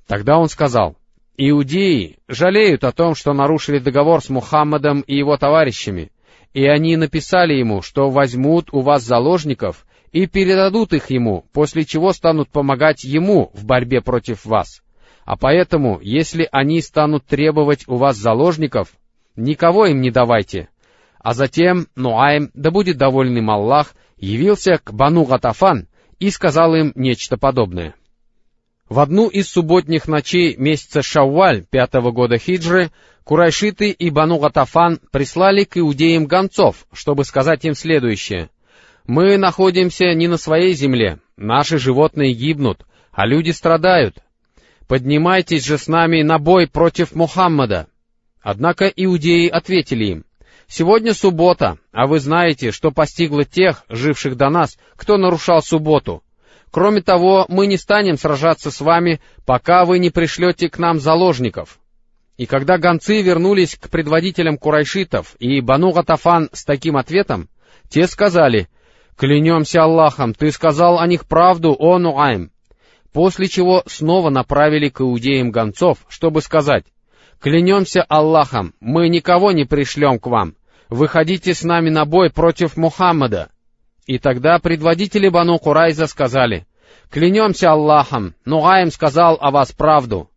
Тогда 0.07 0.39
он 0.39 0.49
сказал, 0.49 0.97
Иудеи 1.37 2.19
жалеют 2.29 2.85
о 2.85 2.93
том, 2.93 3.15
что 3.15 3.33
нарушили 3.33 3.79
договор 3.79 4.23
с 4.23 4.29
Мухаммадом 4.29 5.01
и 5.01 5.17
его 5.17 5.37
товарищами, 5.37 6.13
и 6.53 6.67
они 6.67 6.97
написали 6.97 7.55
ему, 7.55 7.83
что 7.83 8.11
возьмут 8.11 8.69
у 8.73 8.81
вас 8.81 9.03
заложников 9.03 9.87
и 10.13 10.27
передадут 10.27 10.93
их 10.93 11.11
ему, 11.11 11.47
после 11.53 11.85
чего 11.85 12.13
станут 12.13 12.49
помогать 12.51 13.03
ему 13.03 13.51
в 13.55 13.65
борьбе 13.65 14.03
против 14.03 14.45
вас. 14.45 14.83
А 15.25 15.37
поэтому, 15.37 15.99
если 16.03 16.49
они 16.53 16.83
станут 16.83 17.25
требовать 17.25 17.89
у 17.89 17.97
вас 17.97 18.17
заложников, 18.17 18.89
никого 19.35 19.87
им 19.87 20.01
не 20.01 20.11
давайте. 20.11 20.69
А 21.23 21.35
затем 21.35 21.87
Нуайм, 21.95 22.51
да 22.55 22.71
будет 22.71 22.97
доволен 22.97 23.37
им 23.39 23.51
Аллах, 23.51 23.95
явился 24.17 24.79
к 24.83 24.93
Бану 24.93 25.25
Гатафан 25.25 25.87
и 26.19 26.31
сказал 26.31 26.75
им 26.75 26.93
нечто 26.95 27.37
подобное. 27.37 27.95
В 28.89 28.99
одну 28.99 29.29
из 29.29 29.49
субботних 29.49 30.09
ночей 30.09 30.57
месяца 30.57 31.03
Шавваль 31.03 31.65
пятого 31.65 32.11
года 32.11 32.39
хиджры 32.39 32.91
Курайшиты 33.25 33.91
и 33.91 34.11
Бану 34.11 34.39
Гатафан 34.39 34.99
прислали 35.13 35.63
к 35.65 35.79
иудеям 35.79 36.27
гонцов, 36.27 36.87
чтобы 36.93 37.25
сказать 37.25 37.65
им 37.65 37.75
следующее. 37.75 38.51
«Мы 39.07 39.37
находимся 39.37 40.13
не 40.15 40.27
на 40.27 40.37
своей 40.37 40.75
земле, 40.75 41.21
наши 41.37 41.79
животные 41.79 42.35
гибнут, 42.35 42.85
а 43.13 43.27
люди 43.27 43.51
страдают. 43.51 44.17
Поднимайтесь 44.89 45.65
же 45.65 45.79
с 45.79 45.87
нами 45.87 46.23
на 46.23 46.39
бой 46.39 46.67
против 46.67 47.15
Мухаммада». 47.15 47.87
Однако 48.43 48.87
иудеи 48.87 49.47
ответили 49.47 50.05
им, 50.07 50.25
«Сегодня 50.67 51.15
суббота, 51.15 51.79
а 51.93 52.07
вы 52.07 52.19
знаете, 52.19 52.71
что 52.71 52.91
постигло 52.91 53.45
тех, 53.45 53.85
живших 53.89 54.37
до 54.37 54.49
нас, 54.49 54.79
кто 54.97 55.17
нарушал 55.17 55.63
субботу, 55.63 56.23
Кроме 56.73 57.03
того, 57.03 57.45
мы 57.49 57.67
не 57.67 57.77
станем 57.77 58.17
сражаться 58.17 58.71
с 58.71 58.81
вами, 58.81 59.21
пока 59.45 59.85
вы 59.85 59.99
не 59.99 60.11
пришлете 60.11 60.69
к 60.69 60.79
нам 60.79 60.99
заложников». 60.99 61.79
И 62.39 62.47
когда 62.47 62.79
гонцы 62.79 63.21
вернулись 63.21 63.77
к 63.77 63.91
предводителям 63.91 64.57
курайшитов 64.57 65.37
и 65.39 65.61
Бану 65.61 65.93
Гатафан 65.93 66.49
с 66.53 66.65
таким 66.65 66.97
ответом, 66.97 67.51
те 67.91 68.07
сказали, 68.07 68.69
«Клянемся 69.17 69.83
Аллахом, 69.83 70.33
ты 70.33 70.51
сказал 70.51 70.99
о 70.99 71.07
них 71.07 71.27
правду, 71.27 71.77
о 71.79 71.99
Нуайм». 71.99 72.51
После 73.13 73.49
чего 73.49 73.83
снова 73.87 74.31
направили 74.31 74.89
к 74.89 75.03
иудеям 75.03 75.51
гонцов, 75.51 75.99
чтобы 76.09 76.41
сказать, 76.41 76.87
«Клянемся 77.43 78.03
Аллахом, 78.03 78.73
мы 78.79 79.09
никого 79.09 79.51
не 79.51 79.65
пришлем 79.65 80.21
к 80.21 80.29
вам. 80.29 80.55
Выходите 80.89 81.55
с 81.55 81.65
нами 81.65 81.91
на 81.91 82.05
бой 82.05 82.31
против 82.31 82.77
Мухаммада». 82.77 83.51
И 84.07 84.19
тогда 84.19 84.61
предводители 84.61 85.29
Бану 85.29 85.59
Курайза 85.59 86.07
сказали, 86.07 86.69
«Клянемся 87.11 87.73
Аллахом, 87.73 88.37
Нуаем 88.45 88.93
сказал 88.93 89.39
о 89.41 89.51
вас 89.51 89.73
правду». 89.73 90.31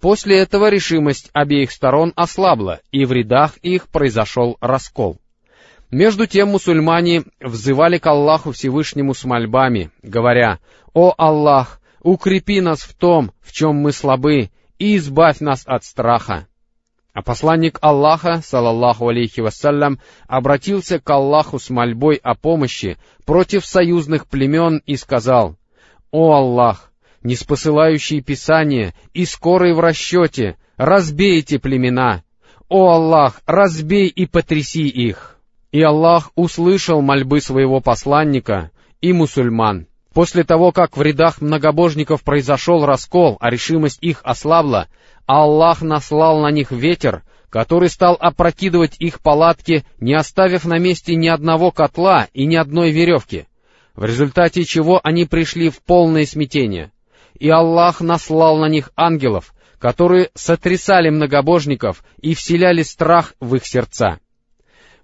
После 0.00 0.38
этого 0.38 0.70
решимость 0.70 1.30
обеих 1.32 1.72
сторон 1.72 2.12
ослабла, 2.14 2.78
и 2.92 3.04
в 3.04 3.10
рядах 3.10 3.56
их 3.62 3.88
произошел 3.88 4.56
раскол. 4.60 5.18
Между 5.90 6.28
тем 6.28 6.50
мусульмане 6.50 7.24
взывали 7.40 7.98
к 7.98 8.06
Аллаху 8.06 8.52
Всевышнему 8.52 9.14
с 9.14 9.24
мольбами, 9.24 9.90
говоря, 10.02 10.60
«О 10.94 11.12
Аллах, 11.18 11.80
укрепи 12.02 12.60
нас 12.60 12.82
в 12.82 12.94
том, 12.94 13.32
в 13.40 13.52
чем 13.52 13.76
мы 13.76 13.90
слабы, 13.90 14.50
и 14.78 14.96
избавь 14.96 15.40
нас 15.40 15.62
от 15.66 15.84
страха». 15.84 16.46
А 17.16 17.22
посланник 17.22 17.78
Аллаха, 17.80 18.42
салаллаху 18.44 19.08
алейхи 19.08 19.40
вассалям, 19.40 19.98
обратился 20.28 21.00
к 21.00 21.08
Аллаху 21.08 21.58
с 21.58 21.70
мольбой 21.70 22.16
о 22.16 22.34
помощи 22.34 22.98
против 23.24 23.64
союзных 23.64 24.26
племен 24.26 24.82
и 24.84 24.96
сказал, 24.96 25.56
«О 26.10 26.34
Аллах, 26.34 26.92
не 27.22 27.34
спосылающий 27.34 28.20
Писание 28.20 28.92
и 29.14 29.24
скорый 29.24 29.72
в 29.72 29.80
расчете, 29.80 30.58
разбей 30.76 31.38
эти 31.38 31.56
племена! 31.56 32.22
О 32.68 32.90
Аллах, 32.90 33.40
разбей 33.46 34.08
и 34.08 34.26
потряси 34.26 34.86
их!» 34.86 35.38
И 35.72 35.80
Аллах 35.80 36.32
услышал 36.34 37.00
мольбы 37.00 37.40
своего 37.40 37.80
посланника 37.80 38.72
и 39.00 39.14
мусульман. 39.14 39.86
После 40.16 40.44
того, 40.44 40.72
как 40.72 40.96
в 40.96 41.02
рядах 41.02 41.42
многобожников 41.42 42.22
произошел 42.22 42.86
раскол, 42.86 43.36
а 43.38 43.50
решимость 43.50 43.98
их 44.00 44.22
ослабла, 44.24 44.88
Аллах 45.26 45.82
наслал 45.82 46.40
на 46.40 46.50
них 46.50 46.70
ветер, 46.70 47.22
который 47.50 47.90
стал 47.90 48.16
опрокидывать 48.18 48.96
их 48.98 49.20
палатки, 49.20 49.84
не 50.00 50.14
оставив 50.14 50.64
на 50.64 50.78
месте 50.78 51.14
ни 51.16 51.28
одного 51.28 51.70
котла 51.70 52.28
и 52.32 52.46
ни 52.46 52.56
одной 52.56 52.92
веревки, 52.92 53.46
в 53.94 54.06
результате 54.06 54.64
чего 54.64 55.02
они 55.04 55.26
пришли 55.26 55.68
в 55.68 55.82
полное 55.82 56.24
смятение. 56.24 56.92
И 57.38 57.50
Аллах 57.50 58.00
наслал 58.00 58.56
на 58.56 58.70
них 58.70 58.92
ангелов, 58.96 59.52
которые 59.78 60.30
сотрясали 60.32 61.10
многобожников 61.10 62.02
и 62.22 62.34
вселяли 62.34 62.84
страх 62.84 63.34
в 63.38 63.54
их 63.54 63.66
сердца. 63.66 64.18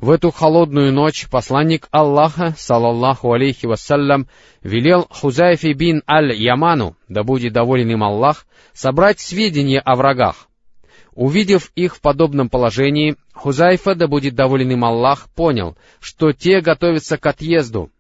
В 0.03 0.11
эту 0.11 0.33
холодную 0.33 0.93
ночь 0.93 1.29
посланник 1.31 1.87
Аллаха, 1.93 2.57
салаллаху 2.59 3.33
алейхи 3.35 3.67
вассалям, 3.67 4.27
велел 4.61 5.07
Хузайфи 5.09 5.75
бин 5.75 6.03
Аль-Яману, 6.11 6.97
да 7.07 7.23
будет 7.23 7.53
доволен 7.53 7.89
им 7.89 8.03
Аллах, 8.03 8.45
собрать 8.73 9.21
сведения 9.21 9.79
о 9.79 9.95
врагах. 9.95 10.49
Увидев 11.15 11.71
их 11.77 11.95
в 11.95 12.01
подобном 12.01 12.49
положении, 12.49 13.15
Хузайфа, 13.33 13.95
да 13.95 14.09
будет 14.09 14.35
доволен 14.35 14.73
им 14.73 14.85
Аллах, 14.85 15.29
понял, 15.37 15.77
что 16.01 16.33
те 16.33 16.61
готовятся 16.61 17.17
к 17.17 17.25
отъезду, 17.25 17.93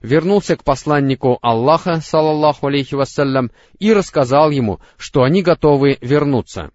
вернулся 0.00 0.56
к 0.56 0.64
посланнику 0.64 1.38
Аллаха, 1.42 2.00
салаллаху 2.00 2.68
алейхи 2.68 2.94
вассалям, 2.94 3.50
и 3.78 3.92
рассказал 3.92 4.50
ему, 4.50 4.80
что 4.96 5.22
они 5.22 5.42
готовы 5.42 5.98
вернуться. 6.00 6.70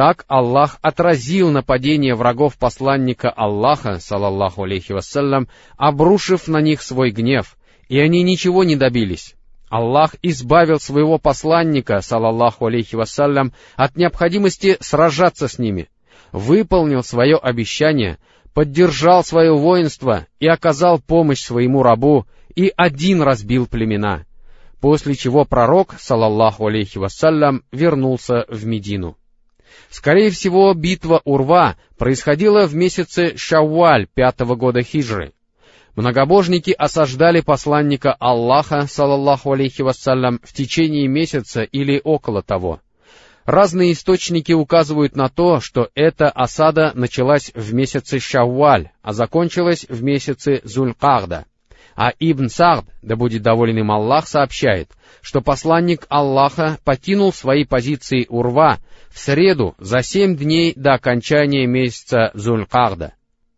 Так 0.00 0.24
Аллах 0.28 0.78
отразил 0.80 1.50
нападение 1.50 2.14
врагов 2.14 2.56
посланника 2.56 3.28
Аллаха, 3.28 3.98
салаллаху 3.98 4.62
алейхи 4.62 4.92
вассалям, 4.92 5.46
обрушив 5.76 6.48
на 6.48 6.62
них 6.62 6.80
свой 6.80 7.10
гнев, 7.10 7.58
и 7.90 8.00
они 8.00 8.22
ничего 8.22 8.64
не 8.64 8.76
добились. 8.76 9.34
Аллах 9.68 10.14
избавил 10.22 10.80
своего 10.80 11.18
посланника, 11.18 12.00
салаллаху 12.00 12.64
алейхи 12.64 12.94
вассалям, 12.94 13.52
от 13.76 13.96
необходимости 13.96 14.78
сражаться 14.80 15.48
с 15.48 15.58
ними, 15.58 15.90
выполнил 16.32 17.02
свое 17.02 17.36
обещание, 17.36 18.16
поддержал 18.54 19.22
свое 19.22 19.54
воинство 19.54 20.26
и 20.38 20.46
оказал 20.46 20.98
помощь 20.98 21.42
своему 21.42 21.82
рабу, 21.82 22.24
и 22.54 22.72
один 22.74 23.20
разбил 23.20 23.66
племена, 23.66 24.24
после 24.80 25.14
чего 25.14 25.44
пророк, 25.44 25.96
салаллаху 25.98 26.68
алейхи 26.68 26.96
вассалям, 26.96 27.64
вернулся 27.70 28.46
в 28.48 28.64
Медину. 28.64 29.18
Скорее 29.90 30.30
всего, 30.30 30.72
битва 30.74 31.20
Урва 31.24 31.76
происходила 31.98 32.66
в 32.66 32.74
месяце 32.74 33.36
Шауаль 33.36 34.06
пятого 34.06 34.54
года 34.54 34.82
хиджры. 34.82 35.32
Многобожники 35.96 36.70
осаждали 36.70 37.40
посланника 37.40 38.12
Аллаха, 38.12 38.86
салаллаху 38.86 39.52
алейхи 39.52 39.82
вассалям, 39.82 40.40
в 40.42 40.52
течение 40.52 41.08
месяца 41.08 41.62
или 41.62 42.00
около 42.02 42.42
того. 42.42 42.80
Разные 43.44 43.92
источники 43.92 44.52
указывают 44.52 45.16
на 45.16 45.28
то, 45.28 45.60
что 45.60 45.88
эта 45.94 46.28
осада 46.28 46.92
началась 46.94 47.50
в 47.54 47.74
месяце 47.74 48.20
Шауаль, 48.20 48.90
а 49.02 49.12
закончилась 49.12 49.86
в 49.88 50.02
месяце 50.02 50.60
Зулькагда. 50.62 51.46
А 52.02 52.14
Ибн 52.18 52.48
Сард, 52.48 52.86
да 53.02 53.14
будет 53.14 53.42
доволен 53.42 53.76
им 53.76 53.90
Аллах, 53.90 54.26
сообщает, 54.26 54.88
что 55.20 55.42
посланник 55.42 56.06
Аллаха 56.08 56.78
покинул 56.82 57.30
свои 57.30 57.66
позиции 57.66 58.24
Урва 58.30 58.78
в 59.10 59.18
среду 59.18 59.74
за 59.76 60.00
семь 60.00 60.34
дней 60.34 60.72
до 60.74 60.94
окончания 60.94 61.66
месяца 61.66 62.30
Зулькарда. 62.32 63.12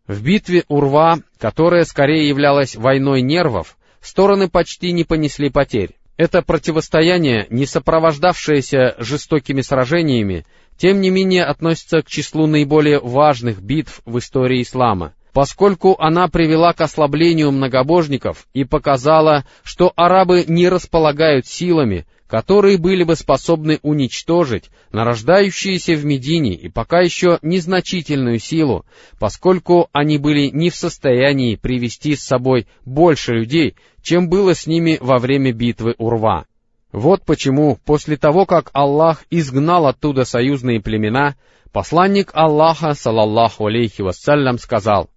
В 0.07 0.21
битве 0.21 0.65
Урва, 0.67 1.21
которая 1.39 1.85
скорее 1.85 2.27
являлась 2.27 2.75
войной 2.75 3.21
нервов, 3.21 3.77
стороны 4.01 4.49
почти 4.49 4.91
не 4.91 5.05
понесли 5.05 5.49
потерь. 5.49 5.95
Это 6.17 6.41
противостояние, 6.41 7.47
не 7.49 7.65
сопровождавшееся 7.65 8.95
жестокими 8.97 9.61
сражениями, 9.61 10.45
тем 10.75 10.99
не 10.99 11.11
менее 11.11 11.45
относится 11.45 12.01
к 12.01 12.09
числу 12.09 12.45
наиболее 12.47 12.99
важных 12.99 13.61
битв 13.61 14.01
в 14.03 14.17
истории 14.17 14.63
ислама— 14.63 15.13
поскольку 15.33 15.95
она 15.99 16.27
привела 16.27 16.73
к 16.73 16.81
ослаблению 16.81 17.51
многобожников 17.51 18.47
и 18.53 18.63
показала, 18.63 19.45
что 19.63 19.91
арабы 19.95 20.45
не 20.47 20.69
располагают 20.69 21.47
силами, 21.47 22.05
которые 22.27 22.77
были 22.77 23.03
бы 23.03 23.15
способны 23.15 23.79
уничтожить 23.81 24.69
нарождающиеся 24.91 25.95
в 25.95 26.05
Медине 26.05 26.53
и 26.53 26.69
пока 26.69 27.01
еще 27.01 27.39
незначительную 27.41 28.39
силу, 28.39 28.85
поскольку 29.19 29.89
они 29.91 30.17
были 30.17 30.47
не 30.47 30.69
в 30.69 30.75
состоянии 30.75 31.55
привести 31.55 32.15
с 32.15 32.23
собой 32.23 32.67
больше 32.85 33.33
людей, 33.33 33.75
чем 34.01 34.29
было 34.29 34.55
с 34.55 34.67
ними 34.67 34.97
во 35.01 35.17
время 35.17 35.51
битвы 35.51 35.95
Урва. 35.97 36.45
Вот 36.91 37.25
почему, 37.25 37.79
после 37.85 38.17
того, 38.17 38.45
как 38.45 38.69
Аллах 38.73 39.25
изгнал 39.31 39.87
оттуда 39.87 40.25
союзные 40.25 40.79
племена, 40.79 41.35
посланник 41.71 42.29
Аллаха, 42.33 42.93
салаллаху 42.93 43.65
алейхи 43.65 44.03
вассалям, 44.03 44.59
сказал, 44.59 45.09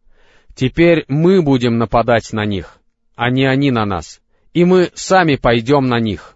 Теперь 0.57 1.05
мы 1.07 1.43
будем 1.43 1.77
нападать 1.77 2.33
на 2.33 2.47
них, 2.47 2.79
а 3.15 3.31
не 3.31 3.45
они 3.45 3.71
на 3.71 3.85
нас, 3.85 4.23
и 4.55 4.65
мы 4.65 4.91
сами 4.95 5.37
пойдем 5.37 5.87
на 5.87 6.01
них. 6.01 6.36